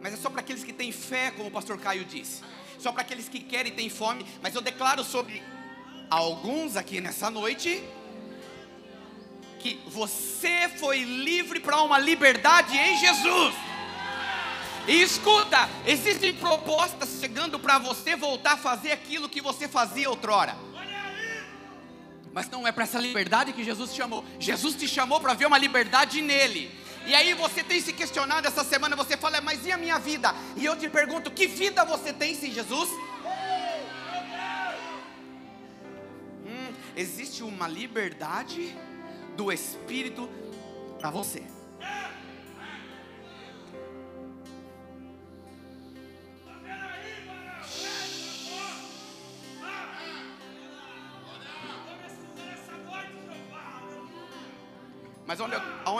mas 0.00 0.14
é 0.14 0.16
só 0.16 0.30
para 0.30 0.40
aqueles 0.40 0.64
que 0.64 0.72
têm 0.72 0.92
fé, 0.92 1.30
como 1.32 1.48
o 1.48 1.52
pastor 1.52 1.78
Caio 1.78 2.04
disse, 2.04 2.42
só 2.78 2.92
para 2.92 3.02
aqueles 3.02 3.28
que 3.28 3.40
querem 3.40 3.72
e 3.72 3.76
têm 3.76 3.90
fome, 3.90 4.24
mas 4.40 4.54
eu 4.54 4.62
declaro 4.62 5.04
sobre 5.04 5.42
alguns 6.08 6.74
aqui 6.76 7.02
nessa 7.02 7.28
noite, 7.28 7.84
que 9.58 9.78
você 9.88 10.70
foi 10.78 11.04
livre 11.04 11.60
para 11.60 11.82
uma 11.82 11.98
liberdade 11.98 12.78
em 12.78 12.98
Jesus. 12.98 13.69
E 14.90 15.02
escuta, 15.02 15.68
existem 15.86 16.34
propostas 16.34 17.20
chegando 17.20 17.60
para 17.60 17.78
você 17.78 18.16
voltar 18.16 18.54
a 18.54 18.56
fazer 18.56 18.90
aquilo 18.90 19.28
que 19.28 19.40
você 19.40 19.68
fazia 19.68 20.10
outrora. 20.10 20.56
Mas 22.32 22.50
não 22.50 22.66
é 22.66 22.72
para 22.72 22.82
essa 22.82 22.98
liberdade 22.98 23.52
que 23.52 23.62
Jesus 23.62 23.92
te 23.92 23.98
chamou. 23.98 24.24
Jesus 24.40 24.74
te 24.74 24.88
chamou 24.88 25.20
para 25.20 25.32
ver 25.34 25.46
uma 25.46 25.58
liberdade 25.58 26.20
nele. 26.20 26.76
E 27.06 27.14
aí 27.14 27.34
você 27.34 27.62
tem 27.62 27.80
se 27.80 27.92
questionado 27.92 28.48
essa 28.48 28.64
semana, 28.64 28.96
você 28.96 29.16
fala, 29.16 29.40
mas 29.40 29.64
e 29.64 29.70
a 29.70 29.76
minha 29.76 29.96
vida? 30.00 30.34
E 30.56 30.64
eu 30.64 30.74
te 30.76 30.88
pergunto, 30.88 31.30
que 31.30 31.46
vida 31.46 31.84
você 31.84 32.12
tem 32.12 32.34
sem 32.34 32.50
Jesus? 32.50 32.88
Hum, 36.44 36.74
existe 36.96 37.44
uma 37.44 37.68
liberdade 37.68 38.76
do 39.36 39.52
Espírito 39.52 40.28
para 40.98 41.10
você. 41.10 41.59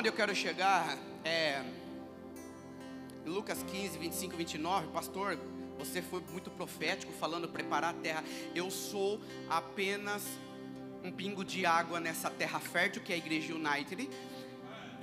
Aonde 0.01 0.09
eu 0.09 0.15
quero 0.15 0.35
chegar 0.35 0.97
é 1.23 1.63
Lucas 3.27 3.63
15, 3.63 3.99
25 3.99 4.33
e 4.33 4.37
29, 4.39 4.87
pastor, 4.89 5.39
você 5.79 6.01
foi 6.01 6.23
muito 6.33 6.51
profético 6.51 7.13
falando 7.13 7.47
preparar 7.47 7.91
a 7.91 7.99
terra. 7.99 8.25
Eu 8.55 8.71
sou 8.71 9.21
apenas 9.51 10.23
um 11.05 11.13
pingo 11.13 11.45
de 11.45 11.67
água 11.67 12.01
nessa 12.01 12.31
terra 12.31 12.59
fértil 12.59 13.03
que 13.03 13.13
é 13.13 13.17
a 13.17 13.19
igreja 13.19 13.55
United. 13.55 14.09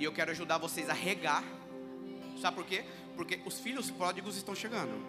E 0.00 0.02
eu 0.02 0.12
quero 0.12 0.32
ajudar 0.32 0.58
vocês 0.58 0.90
a 0.90 0.94
regar. 0.94 1.44
Sabe 2.42 2.56
por 2.56 2.66
quê? 2.66 2.84
Porque 3.14 3.40
os 3.46 3.60
filhos 3.60 3.92
pródigos 3.92 4.36
estão 4.36 4.52
chegando. 4.52 5.00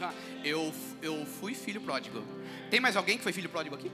Ah, 0.00 0.14
eu, 0.42 0.72
eu 1.02 1.26
fui 1.26 1.54
filho 1.54 1.82
pródigo. 1.82 2.24
Tem 2.70 2.80
mais 2.80 2.96
alguém 2.96 3.18
que 3.18 3.22
foi 3.22 3.32
filho 3.34 3.50
pródigo 3.50 3.74
aqui? 3.74 3.92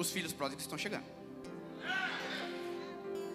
Os 0.00 0.10
filhos 0.10 0.32
pródigos 0.32 0.64
estão 0.64 0.78
chegando. 0.78 1.04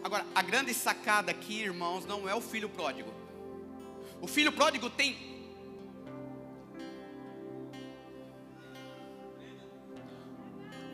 Agora, 0.03 0.25
a 0.33 0.41
grande 0.41 0.73
sacada 0.73 1.29
aqui, 1.31 1.61
irmãos, 1.61 2.05
não 2.05 2.27
é 2.27 2.33
o 2.33 2.41
filho 2.41 2.67
pródigo. 2.69 3.13
O 4.19 4.27
filho 4.27 4.51
pródigo 4.51 4.89
tem. 4.89 5.15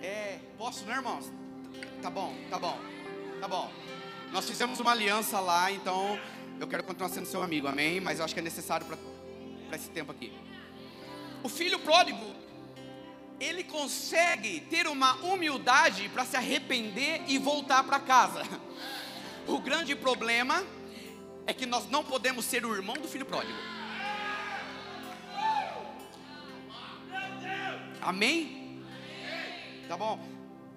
É, 0.02 0.40
posso, 0.58 0.84
né, 0.86 0.96
irmãos? 0.96 1.32
Tá 2.02 2.10
bom, 2.10 2.36
tá 2.50 2.60
bom, 2.60 2.78
tá 3.40 3.48
bom. 3.48 3.72
Nós 4.32 4.46
fizemos 4.50 4.80
uma 4.80 4.92
aliança 4.92 5.40
lá, 5.40 5.72
então 5.72 6.20
eu 6.60 6.68
quero 6.68 6.84
continuar 6.84 7.10
sendo 7.10 7.26
seu 7.26 7.42
amigo, 7.42 7.68
amém? 7.68 8.02
Mas 8.02 8.20
eu 8.20 8.26
acho 8.26 8.34
que 8.34 8.40
é 8.40 8.44
necessário 8.44 8.86
para 8.86 8.98
esse 9.78 9.90
tempo 9.90 10.12
aqui. 10.12 10.34
O 11.44 11.50
filho 11.50 11.80
pródigo, 11.80 12.26
ele 13.42 13.64
consegue 13.64 14.60
ter 14.62 14.86
uma 14.86 15.16
humildade 15.16 16.08
para 16.10 16.24
se 16.24 16.38
arrepender 16.38 17.24
e 17.28 17.40
voltar 17.40 17.84
para 17.84 18.00
casa. 18.00 18.44
O 19.48 19.58
grande 19.58 19.96
problema 19.96 20.64
é 21.48 21.54
que 21.54 21.66
nós 21.66 21.90
não 21.90 22.04
podemos 22.04 22.46
ser 22.46 22.64
o 22.64 22.76
irmão 22.76 22.96
do 22.96 23.08
filho 23.08 23.26
pródigo. 23.26 23.58
Amém? 28.00 28.80
Tá 29.88 29.98
bom. 29.98 30.24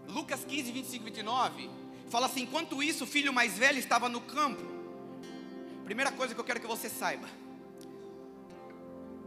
Lucas 0.09 0.43
15, 0.47 0.73
25 0.73 1.03
e 1.03 1.05
29 1.11 1.71
fala 2.09 2.25
assim: 2.25 2.43
enquanto 2.45 2.83
isso, 2.83 3.05
o 3.05 3.07
filho 3.07 3.35
mais 3.35 3.59
velho 3.59 3.79
estava 3.79 4.09
no 4.09 4.23
campo. 4.23 4.65
Primeira 5.85 6.11
coisa 6.11 6.35
que 6.35 6.41
eu 6.41 6.45
quero 6.45 6.61
que 6.61 6.67
você 6.67 6.89
saiba 6.89 7.29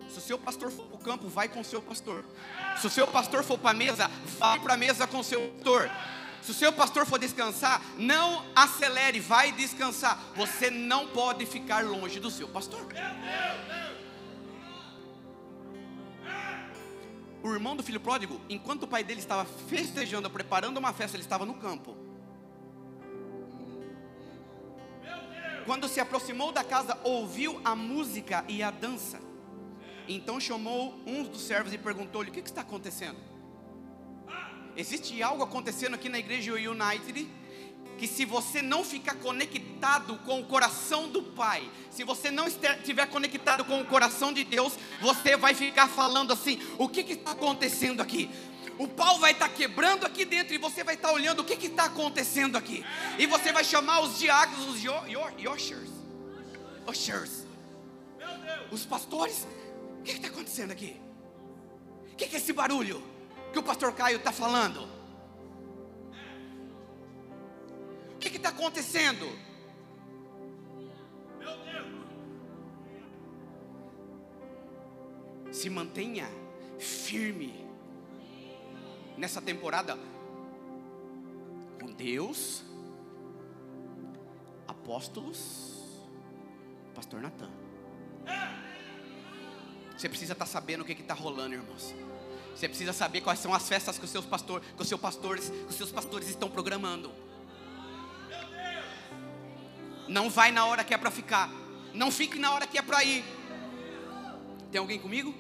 se 0.10 0.20
o 0.20 0.22
seu 0.22 0.38
pastor 0.38 0.72
for 0.72 0.86
para 0.86 0.96
o 0.96 1.00
campo, 1.00 1.28
vai 1.28 1.48
com 1.48 1.60
o 1.60 1.66
seu 1.66 1.82
pastor. 1.82 2.24
Se 2.80 2.88
o 2.88 2.90
seu 2.90 3.08
pastor 3.08 3.44
for 3.44 3.58
para 3.58 3.72
a 3.72 3.74
mesa, 3.74 4.10
vai 4.40 4.60
para 4.60 4.74
a 4.74 4.78
mesa 4.78 5.06
com 5.08 5.20
o 5.20 5.24
seu 5.24 5.50
pastor. 5.50 5.90
Se 6.42 6.52
o 6.52 6.54
seu 6.54 6.72
pastor 6.72 7.06
for 7.06 7.20
descansar, 7.20 7.82
não 7.98 8.46
acelere, 8.56 9.20
vai 9.20 9.52
descansar. 9.52 10.18
Você 10.36 10.70
não 10.70 11.08
pode 11.08 11.46
ficar 11.46 11.84
longe 11.84 12.20
do 12.20 12.32
seu 12.32 12.48
pastor. 12.48 12.88
O 17.44 17.54
irmão 17.54 17.76
do 17.76 17.84
filho 17.84 18.00
pródigo, 18.00 18.40
enquanto 18.50 18.84
o 18.84 18.88
pai 18.88 19.04
dele 19.04 19.20
estava 19.20 19.46
festejando, 19.46 20.30
preparando 20.30 20.78
uma 20.78 20.94
festa, 20.94 21.18
ele 21.18 21.24
estava 21.24 21.46
no 21.46 21.56
campo. 21.56 21.98
Quando 25.66 25.90
se 25.90 26.00
aproximou 26.00 26.54
da 26.54 26.64
casa, 26.64 26.98
ouviu 27.04 27.60
a 27.66 27.76
música 27.76 28.46
e 28.48 28.64
a 28.64 28.72
dança. 28.72 29.27
Então 30.08 30.40
chamou 30.40 30.98
um 31.06 31.24
dos 31.24 31.42
servos 31.42 31.74
e 31.74 31.78
perguntou-lhe: 31.78 32.30
O 32.30 32.34
que, 32.34 32.42
que 32.42 32.50
está 32.50 32.62
acontecendo? 32.62 33.18
Existe 34.76 35.22
algo 35.24 35.44
acontecendo 35.44 35.96
aqui 35.96 36.08
na 36.08 36.20
igreja 36.20 36.54
United 36.54 37.28
que 37.98 38.08
se 38.08 38.26
você 38.26 38.62
não 38.62 38.84
ficar 38.84 39.16
conectado 39.16 40.20
com 40.20 40.40
o 40.40 40.46
coração 40.46 41.10
do 41.10 41.24
Pai, 41.24 41.68
se 41.90 42.04
você 42.04 42.30
não 42.30 42.48
estiver 42.48 43.08
conectado 43.08 43.66
com 43.66 43.82
o 43.82 43.86
coração 43.86 44.32
de 44.32 44.44
Deus, 44.44 44.74
você 45.02 45.36
vai 45.36 45.54
ficar 45.54 45.88
falando 45.88 46.32
assim: 46.32 46.60
o 46.78 46.88
que, 46.88 47.04
que 47.04 47.14
está 47.14 47.32
acontecendo 47.32 48.02
aqui? 48.02 48.30
O 48.78 48.88
pau 48.88 49.18
vai 49.18 49.32
estar 49.32 49.50
quebrando 49.50 50.06
aqui 50.06 50.24
dentro 50.24 50.54
e 50.54 50.60
você 50.60 50.84
vai 50.84 50.94
estar 50.94 51.12
olhando 51.12 51.40
o 51.40 51.44
que 51.44 51.54
está 51.66 51.86
acontecendo 51.86 52.56
aqui. 52.56 52.86
E 53.18 53.26
você 53.26 53.52
vai 53.52 53.64
chamar 53.64 54.02
os 54.02 54.20
diáconos, 54.20 54.68
os 54.68 54.84
yoshers, 54.84 55.90
os 58.72 58.86
pastores, 58.86 59.48
que 60.08 60.18
está 60.18 60.28
acontecendo 60.30 60.72
aqui? 60.72 61.00
O 62.14 62.16
que, 62.16 62.28
que 62.28 62.36
é 62.36 62.40
esse 62.40 62.54
barulho 62.54 63.04
que 63.52 63.60
o 63.60 63.64
pastor 63.64 63.94
Caio 63.94 64.18
está 64.18 64.32
falando? 64.32 64.88
O 68.14 68.18
que 68.20 68.36
está 68.36 68.50
acontecendo? 68.50 69.26
Meu 71.40 71.58
Deus! 71.58 71.88
Se 75.56 75.70
mantenha 75.70 76.28
firme 76.80 77.68
nessa 79.18 79.42
temporada 79.42 79.98
com 81.80 81.92
Deus, 81.92 82.64
apóstolos, 84.68 85.84
pastor 86.94 87.22
Natan. 87.22 87.67
Você 89.98 90.08
precisa 90.08 90.34
estar 90.34 90.46
tá 90.46 90.52
sabendo 90.52 90.82
o 90.82 90.86
que 90.86 90.94
está 90.94 91.16
rolando, 91.16 91.56
irmãos. 91.56 91.96
Você 92.56 92.70
precisa 92.70 92.94
saber 92.94 93.22
quais 93.22 93.40
são 93.40 93.52
as 93.54 93.68
festas 93.68 93.98
que 93.98 94.06
os 94.06 94.12
seus 94.12 94.26
pastores, 94.26 94.68
que 94.76 94.82
os 94.82 94.88
seus 94.88 95.02
pastores, 95.02 95.50
que 95.50 95.70
os 95.70 95.76
seus 95.76 95.92
pastores 95.92 96.30
estão 96.30 96.50
programando. 96.50 97.12
Não 100.08 100.30
vai 100.30 100.52
na 100.52 100.66
hora 100.66 100.84
que 100.84 100.94
é 100.94 100.98
para 100.98 101.10
ficar. 101.10 101.50
Não 101.94 102.12
fique 102.12 102.38
na 102.38 102.52
hora 102.54 102.68
que 102.68 102.78
é 102.78 102.82
para 102.82 103.04
ir. 103.04 103.24
Tem 104.72 104.80
alguém 104.80 105.00
comigo? 105.00 105.34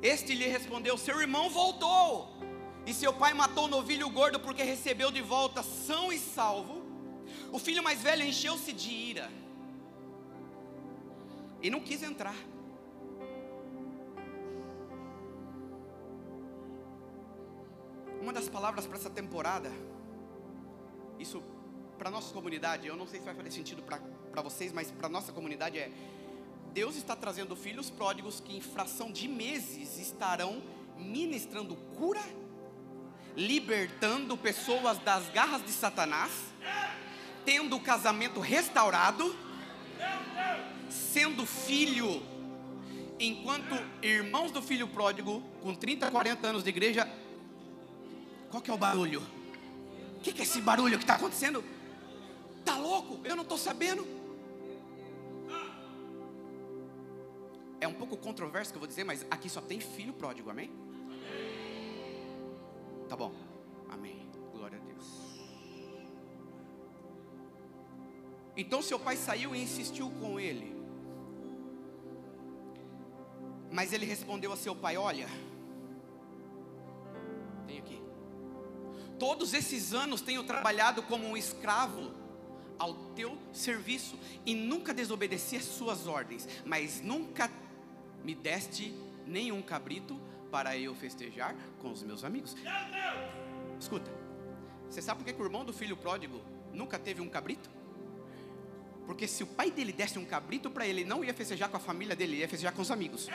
Este 0.00 0.34
lhe 0.34 0.46
respondeu: 0.46 0.96
Seu 0.96 1.20
irmão 1.20 1.50
voltou, 1.50 2.40
e 2.86 2.94
seu 2.94 3.12
pai 3.12 3.34
matou 3.34 3.64
o 3.64 3.68
novilho 3.68 4.08
gordo 4.08 4.38
porque 4.38 4.62
recebeu 4.62 5.10
de 5.10 5.20
volta 5.20 5.62
são 5.62 6.12
e 6.12 6.18
salvo 6.18 6.82
O 7.52 7.58
filho 7.58 7.82
mais 7.82 8.00
velho 8.00 8.24
encheu-se 8.24 8.72
de 8.72 8.90
ira 8.90 9.30
e 11.62 11.70
não 11.70 11.80
quis 11.80 12.02
entrar. 12.02 12.34
Uma 18.20 18.32
das 18.32 18.48
palavras 18.48 18.86
para 18.86 18.96
essa 18.96 19.10
temporada, 19.10 19.70
isso 21.18 21.42
para 21.98 22.10
nossa 22.10 22.32
comunidade, 22.32 22.86
eu 22.86 22.96
não 22.96 23.06
sei 23.06 23.18
se 23.18 23.26
vai 23.26 23.34
fazer 23.34 23.50
sentido 23.50 23.82
para 23.82 24.42
vocês, 24.42 24.72
mas 24.72 24.90
para 24.90 25.08
nossa 25.08 25.32
comunidade 25.32 25.78
é: 25.78 25.90
Deus 26.72 26.96
está 26.96 27.16
trazendo 27.16 27.56
filhos 27.56 27.90
pródigos 27.90 28.40
que, 28.40 28.56
em 28.56 28.60
fração 28.60 29.10
de 29.10 29.26
meses, 29.26 29.98
estarão 29.98 30.62
ministrando 30.96 31.76
cura, 31.96 32.22
libertando 33.36 34.36
pessoas 34.36 34.98
das 34.98 35.28
garras 35.30 35.64
de 35.64 35.72
Satanás, 35.72 36.30
tendo 37.44 37.76
o 37.76 37.80
casamento 37.80 38.38
restaurado, 38.38 39.34
sendo 40.90 41.46
filho, 41.46 42.22
enquanto 43.18 43.74
irmãos 44.02 44.50
do 44.50 44.62
filho 44.62 44.88
pródigo, 44.88 45.42
com 45.62 45.74
30, 45.74 46.10
40 46.10 46.46
anos 46.46 46.62
de 46.62 46.68
igreja, 46.68 47.08
qual 48.50 48.62
que 48.62 48.70
é 48.70 48.74
o 48.74 48.78
barulho? 48.78 49.22
O 50.16 50.20
que, 50.20 50.32
que 50.32 50.40
é 50.40 50.44
esse 50.44 50.60
barulho 50.60 50.98
que 50.98 51.04
está 51.04 51.14
acontecendo? 51.14 51.64
Tá 52.64 52.76
louco? 52.76 53.20
Eu 53.24 53.36
não 53.36 53.42
estou 53.42 53.56
sabendo. 53.56 54.06
É 57.80 57.88
um 57.88 57.94
pouco 57.94 58.16
controverso 58.16 58.70
que 58.70 58.76
eu 58.76 58.80
vou 58.80 58.88
dizer, 58.88 59.04
mas 59.04 59.24
aqui 59.30 59.48
só 59.48 59.60
tem 59.60 59.80
filho 59.80 60.12
pródigo, 60.12 60.50
amém? 60.50 60.70
Tá 63.08 63.16
bom, 63.16 63.32
amém. 63.88 64.28
Glória 64.52 64.78
a 64.78 64.80
Deus. 64.80 65.06
Então 68.56 68.82
seu 68.82 68.98
pai 68.98 69.16
saiu 69.16 69.54
e 69.54 69.62
insistiu 69.62 70.10
com 70.20 70.38
ele. 70.38 70.79
Mas 73.70 73.92
ele 73.92 74.06
respondeu 74.06 74.52
a 74.52 74.56
seu 74.56 74.74
pai: 74.74 74.96
Olha, 74.96 75.28
tem 77.66 77.78
aqui. 77.78 78.02
Todos 79.18 79.54
esses 79.54 79.92
anos 79.92 80.20
tenho 80.20 80.42
trabalhado 80.42 81.02
como 81.02 81.26
um 81.26 81.36
escravo 81.36 82.12
ao 82.78 82.94
teu 83.14 83.36
serviço 83.52 84.18
e 84.46 84.54
nunca 84.54 84.94
desobedeci 84.94 85.56
às 85.56 85.64
suas 85.64 86.06
ordens, 86.06 86.48
mas 86.64 87.00
nunca 87.02 87.50
me 88.24 88.34
deste 88.34 88.94
nenhum 89.26 89.60
cabrito 89.60 90.18
para 90.50 90.76
eu 90.76 90.94
festejar 90.94 91.54
com 91.80 91.92
os 91.92 92.02
meus 92.02 92.24
amigos. 92.24 92.56
Escuta, 93.78 94.10
você 94.88 95.00
sabe 95.00 95.20
por 95.20 95.26
que, 95.26 95.32
que 95.32 95.40
o 95.40 95.44
irmão 95.44 95.64
do 95.64 95.72
filho 95.72 95.96
pródigo 95.96 96.40
nunca 96.72 96.98
teve 96.98 97.20
um 97.20 97.28
cabrito? 97.28 97.70
Porque 99.10 99.26
se 99.26 99.42
o 99.42 99.46
pai 99.48 99.72
dele 99.72 99.92
desse 99.92 100.20
um 100.20 100.24
cabrito 100.24 100.70
para 100.70 100.86
ele, 100.86 101.04
não 101.04 101.24
ia 101.24 101.34
festejar 101.34 101.68
com 101.68 101.76
a 101.76 101.80
família 101.80 102.14
dele, 102.14 102.36
ia 102.36 102.48
festejar 102.48 102.72
com 102.72 102.80
os 102.80 102.92
amigos. 102.92 103.26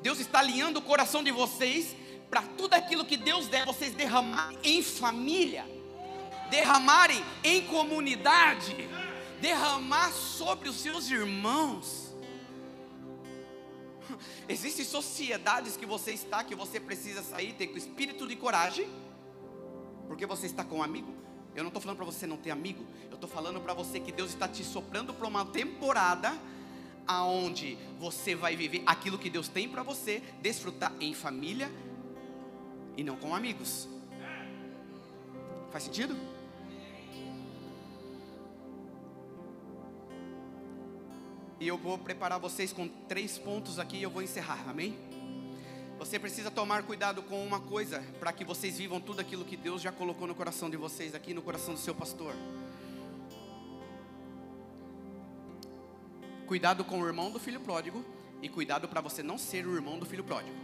Deus 0.00 0.20
está 0.20 0.38
alinhando 0.38 0.78
o 0.78 0.82
coração 0.82 1.24
de 1.24 1.32
vocês 1.32 1.96
para 2.30 2.42
tudo 2.42 2.74
aquilo 2.74 3.04
que 3.04 3.16
Deus 3.16 3.48
der, 3.48 3.66
vocês 3.66 3.94
derramarem 3.94 4.58
em 4.62 4.80
família 4.80 5.66
derramarem 6.52 7.24
em 7.42 7.66
comunidade, 7.66 8.76
derramar 9.40 10.12
sobre 10.12 10.68
os 10.68 10.76
seus 10.76 11.10
irmãos. 11.10 12.14
Existem 14.46 14.84
sociedades 14.84 15.74
que 15.74 15.86
você 15.86 16.12
está, 16.12 16.44
que 16.44 16.54
você 16.54 16.78
precisa 16.78 17.22
sair, 17.22 17.54
ter 17.54 17.68
com 17.68 17.78
espírito 17.78 18.28
de 18.28 18.36
coragem, 18.36 18.86
porque 20.06 20.26
você 20.26 20.44
está 20.44 20.62
com 20.62 20.76
um 20.76 20.82
amigo. 20.82 21.31
Eu 21.54 21.62
não 21.62 21.68
estou 21.68 21.82
falando 21.82 21.96
para 21.96 22.06
você 22.06 22.26
não 22.26 22.36
ter 22.36 22.50
amigo, 22.50 22.84
eu 23.10 23.14
estou 23.14 23.28
falando 23.28 23.60
para 23.60 23.74
você 23.74 24.00
que 24.00 24.10
Deus 24.10 24.30
está 24.30 24.48
te 24.48 24.64
soprando 24.64 25.12
para 25.12 25.28
uma 25.28 25.44
temporada 25.44 26.32
aonde 27.06 27.76
você 27.98 28.34
vai 28.34 28.56
viver 28.56 28.82
aquilo 28.86 29.18
que 29.18 29.28
Deus 29.28 29.48
tem 29.48 29.68
para 29.68 29.82
você, 29.82 30.22
desfrutar 30.40 30.92
em 31.00 31.12
família 31.12 31.70
e 32.96 33.04
não 33.04 33.16
com 33.16 33.34
amigos. 33.34 33.88
Faz 35.70 35.84
sentido? 35.84 36.16
E 41.60 41.68
eu 41.68 41.78
vou 41.78 41.96
preparar 41.96 42.40
vocês 42.40 42.72
com 42.72 42.88
três 42.88 43.38
pontos 43.38 43.78
aqui 43.78 43.96
e 43.96 44.02
eu 44.02 44.10
vou 44.10 44.22
encerrar, 44.22 44.68
amém? 44.68 44.98
Você 46.02 46.18
precisa 46.18 46.50
tomar 46.50 46.82
cuidado 46.82 47.22
com 47.22 47.46
uma 47.46 47.60
coisa 47.60 48.02
para 48.18 48.32
que 48.32 48.44
vocês 48.44 48.76
vivam 48.76 49.00
tudo 49.00 49.20
aquilo 49.20 49.44
que 49.44 49.56
Deus 49.56 49.80
já 49.80 49.92
colocou 49.92 50.26
no 50.26 50.34
coração 50.34 50.68
de 50.68 50.76
vocês, 50.76 51.14
aqui 51.14 51.32
no 51.32 51.40
coração 51.40 51.74
do 51.74 51.78
seu 51.78 51.94
pastor. 51.94 52.34
Cuidado 56.44 56.84
com 56.84 57.00
o 57.00 57.06
irmão 57.06 57.30
do 57.30 57.38
filho 57.38 57.60
pródigo 57.60 58.04
e 58.42 58.48
cuidado 58.48 58.88
para 58.88 59.00
você 59.00 59.22
não 59.22 59.38
ser 59.38 59.64
o 59.64 59.76
irmão 59.76 59.96
do 59.96 60.04
filho 60.04 60.24
pródigo. 60.24 60.56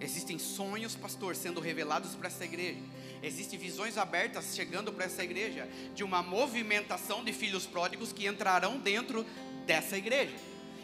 Existem 0.00 0.36
sonhos, 0.36 0.96
pastor, 0.96 1.36
sendo 1.36 1.60
revelados 1.60 2.16
para 2.16 2.26
essa 2.26 2.44
igreja. 2.44 2.80
Existem 3.22 3.56
visões 3.56 3.96
abertas 3.96 4.56
chegando 4.56 4.92
para 4.92 5.04
essa 5.04 5.22
igreja 5.22 5.68
de 5.94 6.02
uma 6.02 6.20
movimentação 6.20 7.22
de 7.22 7.32
filhos 7.32 7.64
pródigos 7.64 8.12
que 8.12 8.26
entrarão 8.26 8.76
dentro 8.76 9.24
dessa 9.64 9.96
igreja. 9.96 10.34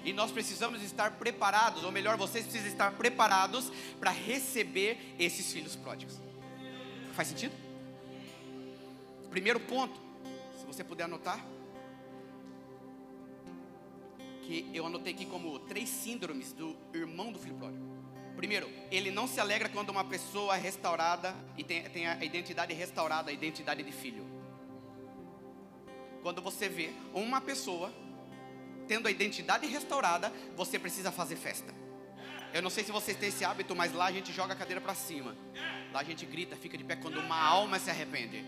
E 0.05 0.13
nós 0.13 0.31
precisamos 0.31 0.83
estar 0.83 1.13
preparados, 1.13 1.85
ou 1.85 1.93
melhor, 1.93 2.17
vocês 2.17 2.45
precisam 2.45 2.69
estar 2.69 2.93
preparados 2.93 3.71
para 3.99 4.11
receber 4.11 5.15
esses 5.19 5.53
filhos 5.53 5.77
pródigos. 5.77 6.19
Faz 7.13 7.29
sentido? 7.29 7.55
Primeiro 9.31 9.61
ponto, 9.61 10.01
se 10.59 10.67
você 10.67 10.83
puder 10.83 11.05
anotar, 11.05 11.45
que 14.43 14.69
eu 14.75 14.85
anotei 14.87 15.13
aqui 15.13 15.27
como 15.27 15.59
três 15.61 15.89
síndromes 15.89 16.53
do 16.53 16.77
irmão 16.93 17.31
do 17.31 17.39
filho 17.39 17.55
pródigo. 17.55 17.85
Primeiro, 18.35 18.69
ele 18.91 19.11
não 19.11 19.29
se 19.29 19.39
alegra 19.39 19.69
quando 19.69 19.91
uma 19.91 20.03
pessoa 20.03 20.57
é 20.57 20.59
restaurada 20.59 21.35
e 21.57 21.63
tem, 21.63 21.83
tem 21.91 22.07
a 22.07 22.25
identidade 22.25 22.73
restaurada, 22.73 23.31
a 23.31 23.33
identidade 23.33 23.83
de 23.83 23.93
filho. 23.93 24.27
Quando 26.23 26.41
você 26.43 26.69
vê 26.69 26.91
uma 27.15 27.41
pessoa 27.41 27.93
tendo 28.91 29.07
a 29.07 29.11
identidade 29.13 29.69
restaurada, 29.69 30.33
você 30.57 30.77
precisa 30.77 31.13
fazer 31.13 31.37
festa. 31.37 31.73
Eu 32.53 32.61
não 32.61 32.69
sei 32.69 32.83
se 32.83 32.91
vocês 32.91 33.17
têm 33.17 33.29
esse 33.29 33.45
hábito, 33.45 33.77
mas 33.77 33.93
lá 33.93 34.07
a 34.07 34.11
gente 34.11 34.33
joga 34.33 34.53
a 34.53 34.57
cadeira 34.57 34.81
para 34.81 34.97
cima. 34.97 35.37
Lá 35.93 36.01
a 36.01 36.03
gente 36.03 36.27
grita, 36.27 36.57
fica 36.57 36.77
de 36.77 36.83
pé 36.83 36.97
quando 36.97 37.21
uma 37.21 37.41
alma 37.41 37.79
se 37.79 37.89
arrepende. 37.89 38.45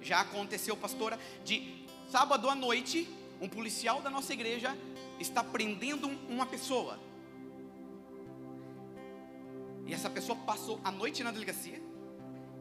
Já 0.00 0.22
aconteceu, 0.22 0.74
pastora, 0.78 1.18
de 1.44 1.84
sábado 2.10 2.48
à 2.48 2.54
noite, 2.54 3.06
um 3.38 3.50
policial 3.50 4.00
da 4.00 4.08
nossa 4.08 4.32
igreja 4.32 4.74
está 5.20 5.44
prendendo 5.44 6.08
uma 6.26 6.46
pessoa. 6.46 6.98
E 9.84 9.92
essa 9.92 10.08
pessoa 10.08 10.38
passou 10.38 10.80
a 10.82 10.90
noite 10.90 11.22
na 11.22 11.30
delegacia. 11.30 11.82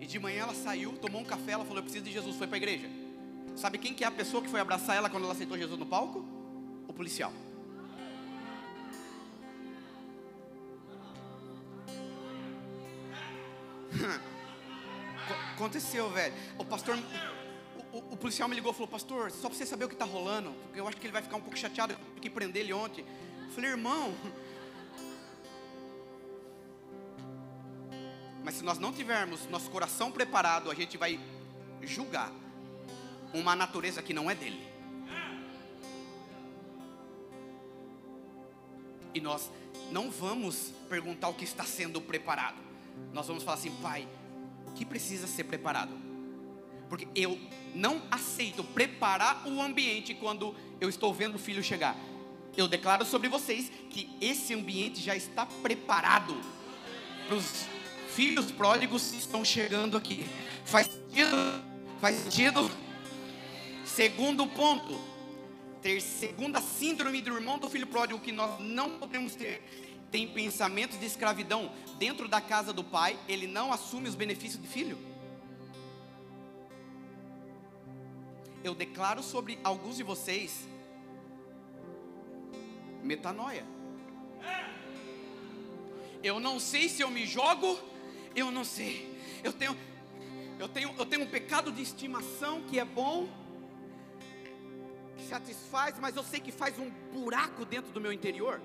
E 0.02 0.06
de 0.06 0.20
manhã 0.20 0.42
ela 0.42 0.54
saiu, 0.54 0.98
tomou 0.98 1.22
um 1.22 1.26
café, 1.26 1.54
ela 1.54 1.63
falou: 1.63 1.78
Eu 1.78 1.84
preciso 1.84 2.04
de 2.04 2.12
Jesus, 2.12 2.36
foi 2.36 2.46
para 2.46 2.58
a 2.58 2.62
igreja. 2.63 3.03
Sabe 3.56 3.78
quem 3.78 3.94
que 3.94 4.04
é 4.04 4.08
a 4.08 4.12
pessoa 4.12 4.42
que 4.42 4.50
foi 4.50 4.60
abraçar 4.60 4.96
ela 4.96 5.10
quando 5.10 5.24
ela 5.24 5.34
aceitou 5.34 5.58
Jesus 5.58 5.80
no 5.80 5.86
palco? 5.86 6.26
O 6.88 6.94
policial. 6.94 7.32
Aconteceu, 15.54 16.10
velho. 16.10 16.34
O 16.58 16.66
pastor, 16.66 16.98
o, 16.98 17.98
o, 17.98 18.13
o, 18.13 18.18
policial 18.18 18.50
me 18.50 18.56
ligou 18.56 18.72
e 18.72 18.76
falou: 18.76 18.88
Pastor, 18.88 19.32
só 19.32 19.48
para 19.48 19.58
você 19.58 19.66
saber 19.66 19.86
o 19.86 19.88
que 19.88 19.96
está 19.96 20.06
rolando, 20.06 20.52
porque 20.63 20.80
eu 20.80 20.88
acho 20.88 20.98
que 20.98 21.06
ele 21.06 21.13
vai 21.13 21.22
ficar 21.22 21.38
um 21.38 21.42
pouco 21.42 21.58
chateado 21.58 21.96
que 22.20 22.30
prender 22.30 22.63
ele 22.63 22.74
ontem. 22.74 23.06
Eu 23.46 23.52
falei: 23.52 23.70
Irmão, 23.70 24.13
Mas 28.44 28.56
se 28.56 28.63
nós 28.63 28.78
não 28.78 28.92
tivermos 28.92 29.50
nosso 29.50 29.72
coração 29.72 30.12
preparado, 30.12 30.70
a 30.70 30.76
gente 30.76 30.98
vai 30.98 31.18
julgar 31.82 32.30
uma 33.34 33.56
natureza 33.56 34.02
que 34.02 34.13
não 34.13 34.30
é 34.30 34.36
dele. 34.36 34.62
E 39.13 39.22
nós 39.22 39.50
não 39.91 40.10
vamos 40.10 40.72
perguntar 40.89 41.30
o 41.30 41.34
que 41.34 41.43
está 41.43 41.63
sendo 41.63 42.02
preparado. 42.02 42.58
Nós 43.12 43.28
vamos 43.28 43.43
falar 43.43 43.58
assim, 43.58 43.72
pai, 43.82 44.08
o 44.67 44.72
que 44.72 44.86
precisa 44.86 45.28
ser 45.28 45.43
preparado? 45.43 45.96
Porque 46.89 47.08
eu 47.15 47.39
não 47.74 48.02
aceito 48.12 48.63
preparar 48.63 49.48
o 49.48 49.62
ambiente 49.62 50.13
quando 50.13 50.56
eu 50.80 50.89
estou 50.89 51.13
vendo 51.13 51.36
o 51.36 51.39
filho 51.39 51.63
chegar. 51.63 51.96
Eu 52.56 52.67
declaro 52.67 53.06
sobre 53.06 53.28
vocês 53.28 53.72
que 53.89 54.15
esse 54.22 54.54
ambiente 54.54 55.02
já 55.02 55.15
está 55.15 55.46
preparado 55.46 56.39
para 57.28 57.36
os 57.36 57.65
filhos 58.10 58.52
pródigos 58.52 59.12
estão 59.13 59.43
chegando 59.43 59.98
aqui. 59.98 60.26
Faz 60.65 60.88
sentido? 60.88 61.63
Faz 62.00 62.15
sentido? 62.17 62.69
Segundo 63.96 64.48
ponto, 64.48 65.00
ter 65.80 66.02
segunda 66.02 66.60
síndrome 66.60 67.22
do 67.22 67.32
irmão 67.36 67.60
do 67.60 67.70
filho 67.70 67.86
pródigo 67.86 68.20
que 68.20 68.32
nós 68.32 68.60
não 68.60 68.98
podemos 68.98 69.36
ter, 69.36 69.62
tem 70.10 70.28
pensamentos 70.28 71.00
de 71.00 71.06
escravidão 71.06 71.72
dentro 72.00 72.28
da 72.28 72.42
casa 72.42 72.74
do 72.74 72.84
pai, 72.84 73.16
ele 73.28 73.46
não 73.46 73.72
assume 73.72 74.10
os 74.10 74.16
benefícios 74.16 74.60
de 74.60 74.68
filho. 74.68 74.98
Eu 78.64 78.74
declaro 78.74 79.22
sobre 79.22 79.60
alguns 79.64 79.98
de 79.98 80.02
vocês 80.02 80.68
metanoia. 83.04 83.64
Eu 86.24 86.40
não 86.40 86.60
sei 86.60 86.90
se 86.90 87.04
eu 87.04 87.12
me 87.12 87.28
jogo, 87.28 87.80
eu 88.36 88.50
não 88.50 88.64
sei. 88.64 89.22
Eu 89.44 89.54
tenho 89.54 89.78
eu 90.58 90.68
tenho 90.68 90.96
eu 90.98 91.06
tenho 91.06 91.22
um 91.22 91.30
pecado 91.30 91.72
de 91.72 91.84
estimação 91.84 92.64
que 92.64 92.80
é 92.80 92.86
bom, 92.86 93.30
satisfaz, 95.24 95.96
mas 96.00 96.16
eu 96.16 96.24
sei 96.24 96.40
que 96.40 96.52
faz 96.52 96.78
um 96.78 96.90
buraco 97.12 97.66
dentro 97.66 97.92
do 97.92 98.02
meu 98.02 98.12
interior. 98.12 98.62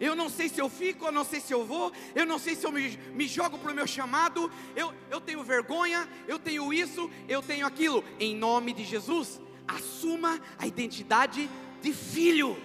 Eu 0.00 0.16
não 0.16 0.28
sei 0.28 0.48
se 0.48 0.60
eu 0.60 0.68
fico, 0.68 1.04
eu 1.04 1.12
não 1.12 1.24
sei 1.24 1.38
se 1.38 1.52
eu 1.52 1.64
vou, 1.64 1.92
eu 2.12 2.26
não 2.26 2.36
sei 2.36 2.56
se 2.56 2.66
eu 2.66 2.72
me, 2.72 2.96
me 3.14 3.28
jogo 3.28 3.56
para 3.56 3.70
o 3.70 3.74
meu 3.74 3.86
chamado, 3.86 4.50
eu, 4.74 4.92
eu 5.08 5.20
tenho 5.20 5.44
vergonha, 5.44 6.08
eu 6.26 6.40
tenho 6.40 6.72
isso, 6.72 7.08
eu 7.28 7.40
tenho 7.40 7.64
aquilo. 7.64 8.02
Em 8.18 8.34
nome 8.34 8.72
de 8.72 8.84
Jesus, 8.84 9.40
assuma 9.66 10.40
a 10.58 10.66
identidade 10.66 11.48
de 11.80 11.92
filho. 11.92 12.56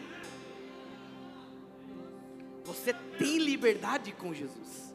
Você 2.66 2.92
tem 3.20 3.38
liberdade 3.38 4.12
com 4.14 4.34
Jesus. 4.34 4.87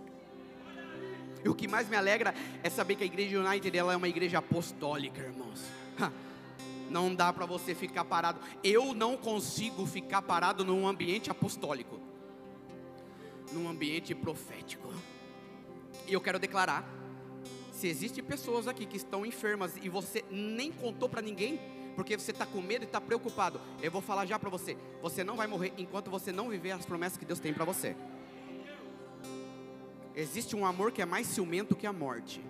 E 1.44 1.48
o 1.48 1.54
que 1.54 1.66
mais 1.66 1.88
me 1.88 1.96
alegra 1.96 2.34
é 2.62 2.70
saber 2.70 2.96
que 2.96 3.02
a 3.02 3.06
igreja 3.06 3.40
United 3.40 3.76
ela 3.76 3.92
é 3.92 3.96
uma 3.96 4.08
igreja 4.08 4.38
apostólica, 4.38 5.20
irmãos. 5.20 5.60
Não 6.90 7.14
dá 7.14 7.32
para 7.32 7.46
você 7.46 7.74
ficar 7.74 8.04
parado. 8.04 8.38
Eu 8.62 8.92
não 8.92 9.16
consigo 9.16 9.86
ficar 9.86 10.20
parado 10.22 10.64
num 10.64 10.86
ambiente 10.86 11.30
apostólico 11.30 11.98
num 13.52 13.68
ambiente 13.68 14.14
profético. 14.14 14.88
E 16.06 16.12
eu 16.12 16.20
quero 16.20 16.38
declarar: 16.38 16.84
se 17.72 17.86
existem 17.86 18.24
pessoas 18.24 18.66
aqui 18.66 18.86
que 18.86 18.96
estão 18.96 19.24
enfermas 19.24 19.76
e 19.80 19.88
você 19.88 20.24
nem 20.30 20.72
contou 20.72 21.08
para 21.08 21.22
ninguém, 21.22 21.60
porque 21.94 22.16
você 22.16 22.30
está 22.30 22.46
com 22.46 22.60
medo 22.60 22.84
e 22.84 22.86
está 22.86 23.00
preocupado, 23.00 23.60
eu 23.82 23.90
vou 23.90 24.00
falar 24.00 24.26
já 24.26 24.38
para 24.38 24.50
você: 24.50 24.76
você 25.00 25.22
não 25.22 25.36
vai 25.36 25.46
morrer 25.46 25.72
enquanto 25.76 26.10
você 26.10 26.32
não 26.32 26.48
viver 26.48 26.72
as 26.72 26.86
promessas 26.86 27.18
que 27.18 27.24
Deus 27.24 27.38
tem 27.38 27.52
para 27.52 27.64
você. 27.64 27.94
Existe 30.14 30.54
um 30.54 30.66
amor 30.66 30.92
que 30.92 31.02
é 31.02 31.06
mais 31.06 31.26
ciumento 31.26 31.74
que 31.74 31.86
a 31.86 31.92
morte. 31.92 32.44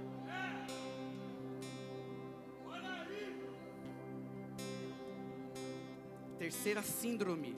Terceira 6.39 6.83
síndrome 6.83 7.57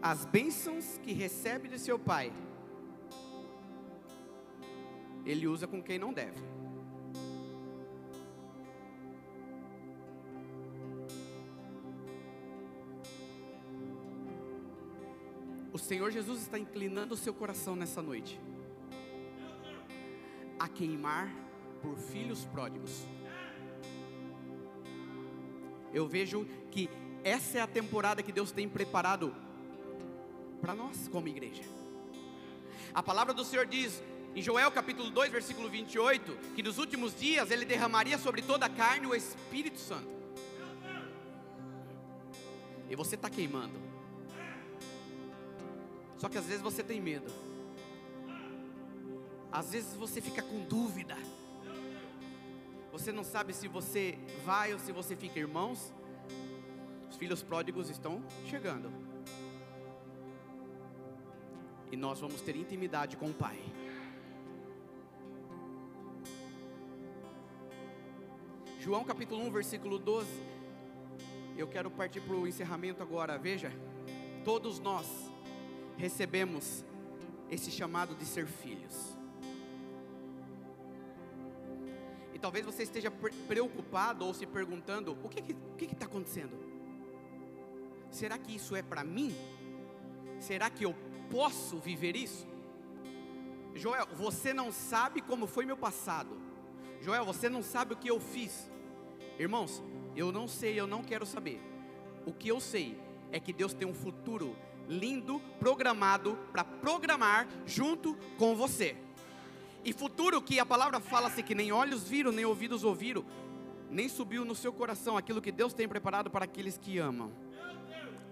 as 0.00 0.24
bênçãos 0.24 0.98
que 1.02 1.12
recebe 1.12 1.68
de 1.68 1.78
seu 1.78 1.98
pai, 1.98 2.32
ele 5.26 5.46
usa 5.46 5.66
com 5.66 5.82
quem 5.82 5.98
não 5.98 6.12
deve. 6.12 6.40
Senhor 15.88 16.10
Jesus 16.10 16.42
está 16.42 16.58
inclinando 16.58 17.14
o 17.14 17.16
seu 17.16 17.32
coração 17.32 17.74
nessa 17.74 18.02
noite 18.02 18.38
a 20.58 20.68
queimar 20.68 21.34
por 21.80 21.96
filhos 21.96 22.44
pródigos. 22.44 23.06
Eu 25.90 26.06
vejo 26.06 26.46
que 26.70 26.90
essa 27.24 27.56
é 27.56 27.60
a 27.62 27.66
temporada 27.66 28.22
que 28.22 28.30
Deus 28.30 28.52
tem 28.52 28.68
preparado 28.68 29.34
para 30.60 30.74
nós 30.74 31.08
como 31.08 31.26
igreja. 31.26 31.62
A 32.92 33.02
palavra 33.02 33.32
do 33.32 33.42
Senhor 33.42 33.64
diz 33.64 34.02
em 34.36 34.42
Joel 34.42 34.70
capítulo 34.70 35.08
2, 35.08 35.32
versículo 35.32 35.70
28, 35.70 36.36
que 36.54 36.62
nos 36.62 36.76
últimos 36.76 37.18
dias 37.18 37.50
ele 37.50 37.64
derramaria 37.64 38.18
sobre 38.18 38.42
toda 38.42 38.66
a 38.66 38.68
carne 38.68 39.06
o 39.06 39.14
Espírito 39.14 39.78
Santo. 39.78 40.18
E 42.90 42.94
você 42.94 43.14
está 43.14 43.30
queimando. 43.30 43.87
Só 46.18 46.28
que 46.28 46.36
às 46.36 46.46
vezes 46.46 46.60
você 46.62 46.82
tem 46.82 47.00
medo. 47.00 47.30
Às 49.50 49.72
vezes 49.72 49.94
você 49.94 50.20
fica 50.20 50.42
com 50.42 50.60
dúvida. 50.64 51.16
Você 52.92 53.10
não 53.12 53.24
sabe 53.24 53.54
se 53.54 53.68
você 53.68 54.18
vai 54.44 54.72
ou 54.72 54.78
se 54.78 54.92
você 54.92 55.16
fica, 55.16 55.38
irmãos. 55.38 55.92
Os 57.10 57.16
filhos 57.16 57.42
pródigos 57.42 57.88
estão 57.88 58.22
chegando 58.44 59.08
e 61.90 61.96
nós 61.96 62.20
vamos 62.20 62.40
ter 62.40 62.56
intimidade 62.56 63.16
com 63.16 63.30
o 63.30 63.34
Pai. 63.34 63.58
João 68.78 69.04
capítulo 69.04 69.42
1, 69.46 69.50
versículo 69.50 69.98
12. 69.98 70.28
Eu 71.56 71.66
quero 71.66 71.90
partir 71.90 72.20
para 72.20 72.34
o 72.34 72.46
encerramento 72.46 73.02
agora. 73.02 73.36
Veja, 73.36 73.72
todos 74.44 74.78
nós 74.78 75.27
recebemos 75.98 76.84
esse 77.50 77.70
chamado 77.70 78.14
de 78.14 78.24
ser 78.24 78.46
filhos. 78.46 79.16
E 82.32 82.38
talvez 82.38 82.64
você 82.64 82.84
esteja 82.84 83.10
preocupado 83.48 84.24
ou 84.24 84.32
se 84.32 84.46
perguntando: 84.46 85.18
o 85.22 85.28
que 85.28 85.84
está 85.84 86.06
acontecendo? 86.06 86.56
Será 88.10 88.38
que 88.38 88.54
isso 88.54 88.74
é 88.74 88.82
para 88.82 89.04
mim? 89.04 89.34
Será 90.38 90.70
que 90.70 90.84
eu 90.84 90.94
posso 91.30 91.78
viver 91.78 92.16
isso? 92.16 92.46
Joel, 93.74 94.06
você 94.14 94.54
não 94.54 94.72
sabe 94.72 95.20
como 95.20 95.46
foi 95.46 95.66
meu 95.66 95.76
passado. 95.76 96.40
Joel, 97.00 97.24
você 97.24 97.48
não 97.48 97.62
sabe 97.62 97.94
o 97.94 97.96
que 97.96 98.08
eu 98.08 98.20
fiz. 98.20 98.70
Irmãos, 99.38 99.82
eu 100.16 100.32
não 100.32 100.48
sei, 100.48 100.78
eu 100.78 100.86
não 100.86 101.02
quero 101.02 101.26
saber. 101.26 101.60
O 102.24 102.32
que 102.32 102.48
eu 102.48 102.60
sei 102.60 102.98
é 103.30 103.38
que 103.38 103.52
Deus 103.52 103.74
tem 103.74 103.86
um 103.86 103.94
futuro 103.94 104.56
lindo, 104.88 105.40
programado 105.60 106.36
para 106.50 106.64
programar 106.64 107.46
junto 107.66 108.16
com 108.38 108.56
você. 108.56 108.96
E 109.84 109.92
futuro 109.92 110.42
que 110.42 110.58
a 110.58 110.66
palavra 110.66 110.98
fala 110.98 111.28
assim 111.28 111.42
que 111.42 111.54
nem 111.54 111.70
olhos 111.70 112.08
viram, 112.08 112.32
nem 112.32 112.44
ouvidos 112.44 112.82
ouviram, 112.82 113.24
nem 113.90 114.08
subiu 114.08 114.44
no 114.44 114.54
seu 114.54 114.72
coração 114.72 115.16
aquilo 115.16 115.40
que 115.40 115.52
Deus 115.52 115.72
tem 115.72 115.88
preparado 115.88 116.30
para 116.30 116.44
aqueles 116.44 116.76
que 116.76 116.98
amam 116.98 117.30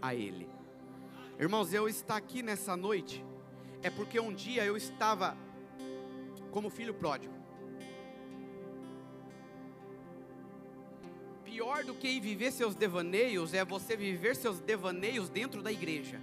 a 0.01 0.15
Ele. 0.15 0.49
Irmãos, 1.39 1.73
eu 1.73 1.89
estar 1.89 2.17
aqui 2.17 2.43
nessa 2.43 2.77
noite 2.77 3.25
é 3.83 3.91
porque 3.91 4.19
um 4.19 4.33
dia 4.33 4.65
eu 4.65 4.77
estava 4.77 5.37
como 6.51 6.71
filho 6.71 6.95
pródigo. 6.95 7.35
Pior 11.45 11.85
do 11.85 11.95
que 11.95 12.19
viver 12.21 12.51
seus 12.51 12.75
devaneios 12.75 13.55
é 13.55 13.65
você 13.65 13.97
viver 13.97 14.37
seus 14.37 14.61
devaneios 14.61 15.29
dentro 15.29 15.63
da 15.63 15.71
igreja. 15.71 16.21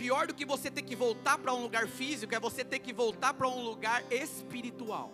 Pior 0.00 0.26
do 0.26 0.32
que 0.32 0.46
você 0.46 0.70
ter 0.70 0.80
que 0.80 0.96
voltar 0.96 1.36
para 1.36 1.52
um 1.52 1.60
lugar 1.60 1.86
físico 1.86 2.34
é 2.34 2.40
você 2.40 2.64
ter 2.64 2.78
que 2.78 2.90
voltar 2.90 3.34
para 3.34 3.46
um 3.46 3.62
lugar 3.62 4.02
espiritual. 4.10 5.12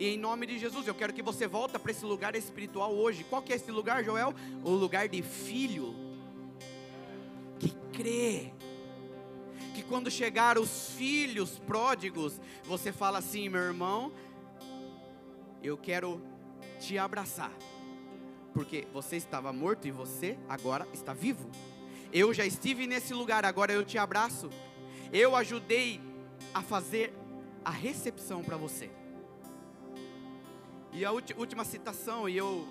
E 0.00 0.08
em 0.08 0.18
nome 0.18 0.48
de 0.48 0.58
Jesus, 0.58 0.88
eu 0.88 0.94
quero 0.96 1.12
que 1.12 1.22
você 1.22 1.46
volte 1.46 1.78
para 1.78 1.92
esse 1.92 2.04
lugar 2.04 2.34
espiritual 2.34 2.92
hoje. 2.92 3.22
Qual 3.22 3.40
que 3.40 3.52
é 3.52 3.56
esse 3.56 3.70
lugar, 3.70 4.02
Joel? 4.02 4.34
O 4.64 4.70
lugar 4.70 5.08
de 5.08 5.22
filho 5.22 5.94
que 7.60 7.70
crê. 7.92 8.52
Que 9.76 9.84
quando 9.84 10.10
chegar 10.10 10.58
os 10.58 10.90
filhos 10.90 11.60
pródigos, 11.60 12.40
você 12.64 12.90
fala 12.90 13.18
assim, 13.18 13.48
meu 13.48 13.62
irmão, 13.62 14.12
eu 15.62 15.78
quero 15.78 16.20
te 16.80 16.98
abraçar. 16.98 17.52
Porque 18.52 18.88
você 18.92 19.14
estava 19.14 19.52
morto 19.52 19.86
e 19.86 19.92
você 19.92 20.36
agora 20.48 20.84
está 20.92 21.14
vivo. 21.14 21.48
Eu 22.12 22.34
já 22.34 22.44
estive 22.44 22.86
nesse 22.86 23.14
lugar, 23.14 23.44
agora 23.44 23.72
eu 23.72 23.84
te 23.84 23.96
abraço. 23.96 24.50
Eu 25.12 25.34
ajudei 25.34 26.00
a 26.52 26.60
fazer 26.62 27.12
a 27.64 27.70
recepção 27.70 28.42
para 28.42 28.56
você. 28.56 28.90
E 30.92 31.04
a 31.04 31.10
última 31.10 31.64
citação, 31.64 32.28
e 32.28 32.36
eu 32.36 32.68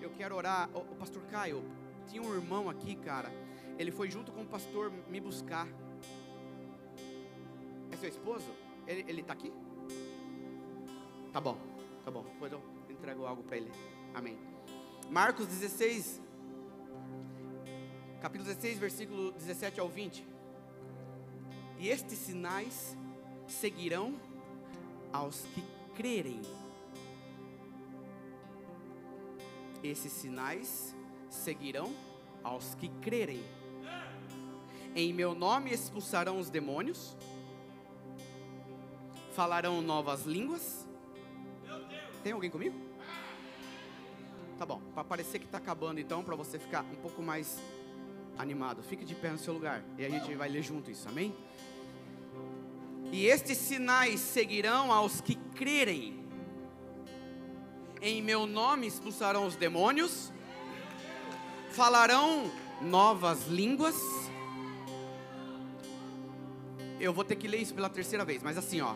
eu 0.00 0.10
quero 0.16 0.36
orar. 0.36 0.70
O, 0.74 0.94
pastor 0.94 1.22
Caio, 1.24 1.62
tinha 2.08 2.22
um 2.22 2.34
irmão 2.34 2.70
aqui, 2.70 2.94
cara. 2.94 3.30
Ele 3.78 3.90
foi 3.90 4.10
junto 4.10 4.32
com 4.32 4.42
o 4.42 4.46
pastor 4.46 4.92
me 5.08 5.20
buscar. 5.20 5.66
É 7.90 7.96
seu 7.96 8.08
esposo? 8.08 8.50
Ele, 8.86 9.04
ele 9.08 9.22
tá 9.22 9.32
aqui? 9.32 9.52
Tá 11.32 11.40
bom, 11.40 11.58
tá 12.04 12.10
bom. 12.10 12.22
Depois 12.22 12.52
eu 12.52 12.62
entrego 12.88 13.26
algo 13.26 13.42
para 13.42 13.56
ele. 13.56 13.70
Amém. 14.14 14.38
Marcos 15.10 15.46
16, 15.46 16.20
capítulo 18.20 18.48
16, 18.52 18.78
versículo 18.78 19.32
17 19.32 19.78
ao 19.80 19.88
20. 19.88 20.26
E 21.78 21.88
estes 21.88 22.18
sinais 22.18 22.96
seguirão 23.46 24.14
aos 25.12 25.42
que 25.54 25.62
crerem. 25.94 26.42
Esses 29.82 30.12
sinais 30.12 30.94
seguirão 31.30 31.94
aos 32.42 32.74
que 32.74 32.88
crerem. 33.00 33.42
Em 34.96 35.12
meu 35.12 35.34
nome 35.34 35.70
expulsarão 35.70 36.40
os 36.40 36.50
demônios, 36.50 37.16
falarão 39.32 39.80
novas 39.80 40.24
línguas. 40.24 40.84
Tem 42.24 42.32
alguém 42.32 42.50
comigo? 42.50 42.76
Tá 44.58 44.66
bom, 44.66 44.80
para 44.92 45.04
parecer 45.04 45.38
que 45.38 45.44
está 45.44 45.58
acabando 45.58 46.00
então, 46.00 46.24
para 46.24 46.34
você 46.34 46.58
ficar 46.58 46.82
um 46.82 46.96
pouco 46.96 47.22
mais 47.22 47.60
animado, 48.38 48.82
fique 48.82 49.04
de 49.04 49.14
pé 49.14 49.30
no 49.30 49.38
seu 49.38 49.52
lugar 49.52 49.82
e 49.98 50.04
a 50.04 50.08
gente 50.08 50.32
vai 50.34 50.48
ler 50.48 50.62
junto 50.62 50.90
isso, 50.90 51.08
amém? 51.08 51.34
E 53.10 53.26
estes 53.26 53.58
sinais 53.58 54.20
seguirão 54.20 54.92
aos 54.92 55.20
que 55.20 55.34
crerem. 55.34 56.24
Em 58.00 58.22
meu 58.22 58.46
nome 58.46 58.86
expulsarão 58.86 59.46
os 59.46 59.56
demônios, 59.56 60.32
falarão 61.70 62.50
novas 62.80 63.48
línguas. 63.48 63.96
Eu 67.00 67.12
vou 67.12 67.24
ter 67.24 67.36
que 67.36 67.48
ler 67.48 67.58
isso 67.58 67.74
pela 67.74 67.88
terceira 67.88 68.24
vez, 68.24 68.42
mas 68.42 68.56
assim, 68.56 68.80
ó. 68.80 68.94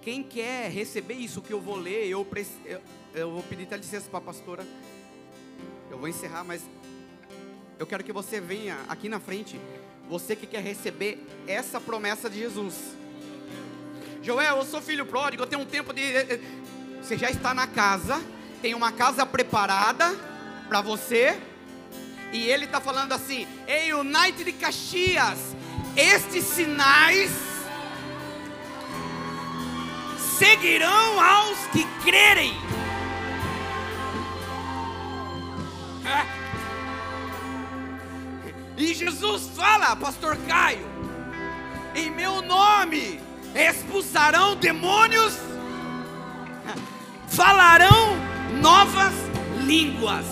Quem 0.00 0.22
quer 0.22 0.70
receber 0.70 1.14
isso 1.14 1.40
que 1.40 1.52
eu 1.52 1.60
vou 1.60 1.76
ler, 1.76 2.08
eu, 2.08 2.26
eu, 2.64 2.80
eu 3.14 3.30
vou 3.30 3.42
pedir 3.44 3.64
até 3.64 3.76
licença 3.76 4.08
para 4.10 4.18
a 4.18 4.22
pastora. 4.22 4.66
Eu 5.90 5.98
vou 5.98 6.08
encerrar, 6.08 6.42
mas 6.42 6.68
eu 7.82 7.86
quero 7.86 8.04
que 8.04 8.12
você 8.12 8.40
venha 8.40 8.78
aqui 8.88 9.08
na 9.08 9.18
frente. 9.18 9.60
Você 10.08 10.36
que 10.36 10.46
quer 10.46 10.62
receber 10.62 11.18
essa 11.48 11.80
promessa 11.80 12.30
de 12.30 12.38
Jesus. 12.38 12.76
Joel, 14.22 14.58
eu 14.58 14.64
sou 14.64 14.80
filho 14.80 15.04
pródigo, 15.04 15.42
eu 15.42 15.48
tenho 15.48 15.62
um 15.62 15.66
tempo 15.66 15.92
de. 15.92 16.00
Eh, 16.00 16.26
eh, 16.30 16.40
você 17.02 17.18
já 17.18 17.28
está 17.28 17.52
na 17.52 17.66
casa, 17.66 18.22
tem 18.60 18.72
uma 18.72 18.92
casa 18.92 19.26
preparada 19.26 20.14
para 20.68 20.80
você. 20.80 21.36
E 22.32 22.46
ele 22.48 22.66
está 22.66 22.80
falando 22.80 23.10
assim: 23.10 23.48
Ei, 23.66 23.92
United 23.92 24.44
de 24.44 24.52
Caxias, 24.52 25.40
estes 25.96 26.44
sinais 26.44 27.32
seguirão 30.38 31.20
aos 31.20 31.58
que 31.72 31.84
crerem. 32.04 32.54
E 38.76 38.94
Jesus 38.94 39.48
fala, 39.54 39.94
Pastor 39.96 40.36
Caio, 40.48 40.86
em 41.94 42.10
meu 42.10 42.42
nome 42.42 43.20
expulsarão 43.54 44.56
demônios, 44.56 45.36
falarão 47.28 48.16
novas 48.60 49.12
línguas. 49.64 50.24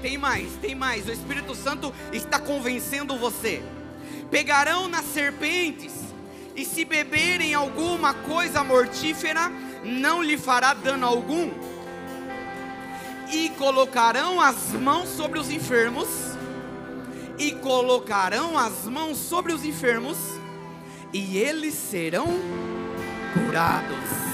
Tem 0.00 0.16
mais, 0.16 0.52
tem 0.62 0.74
mais. 0.74 1.08
O 1.08 1.12
Espírito 1.12 1.54
Santo 1.54 1.92
está 2.12 2.38
convencendo 2.38 3.16
você 3.16 3.62
pegarão 4.30 4.88
nas 4.88 5.04
serpentes, 5.04 5.92
e 6.54 6.64
se 6.64 6.84
beberem 6.84 7.54
alguma 7.54 8.14
coisa 8.14 8.64
mortífera, 8.64 9.50
não 9.84 10.22
lhe 10.22 10.38
fará 10.38 10.72
dano 10.72 11.06
algum. 11.06 11.50
E 13.32 13.50
colocarão 13.50 14.40
as 14.40 14.72
mãos 14.72 15.08
sobre 15.08 15.38
os 15.38 15.50
enfermos, 15.50 16.08
e 17.38 17.52
colocarão 17.52 18.56
as 18.56 18.84
mãos 18.84 19.18
sobre 19.18 19.52
os 19.52 19.64
enfermos, 19.64 20.16
e 21.12 21.36
eles 21.36 21.74
serão 21.74 22.26
curados. 23.34 24.26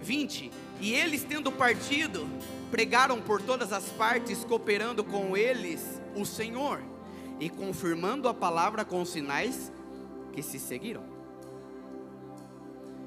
20: 0.00 0.50
E 0.80 0.94
eles, 0.94 1.24
tendo 1.24 1.52
partido, 1.52 2.26
pregaram 2.70 3.20
por 3.20 3.42
todas 3.42 3.72
as 3.72 3.84
partes, 3.90 4.44
cooperando 4.44 5.02
com 5.02 5.36
eles 5.36 6.00
o 6.14 6.24
Senhor 6.24 6.80
e 7.40 7.48
confirmando 7.48 8.28
a 8.28 8.34
palavra 8.34 8.84
com 8.84 9.02
os 9.02 9.10
sinais 9.10 9.72
que 10.32 10.42
se 10.42 10.58
seguiram. 10.58 11.02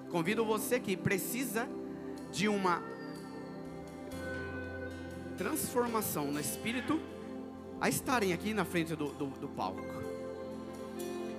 Convido 0.10 0.46
você 0.46 0.80
que 0.80 0.98
precisa 0.98 1.68
de 2.32 2.48
uma 2.48 2.82
transformação 5.38 6.32
no 6.32 6.40
espírito 6.40 7.00
a 7.80 7.90
estarem 7.90 8.34
aqui 8.34 8.54
na 8.54 8.64
frente 8.64 8.96
do, 8.96 9.08
do, 9.10 9.28
do 9.28 9.48
palco. 9.50 9.82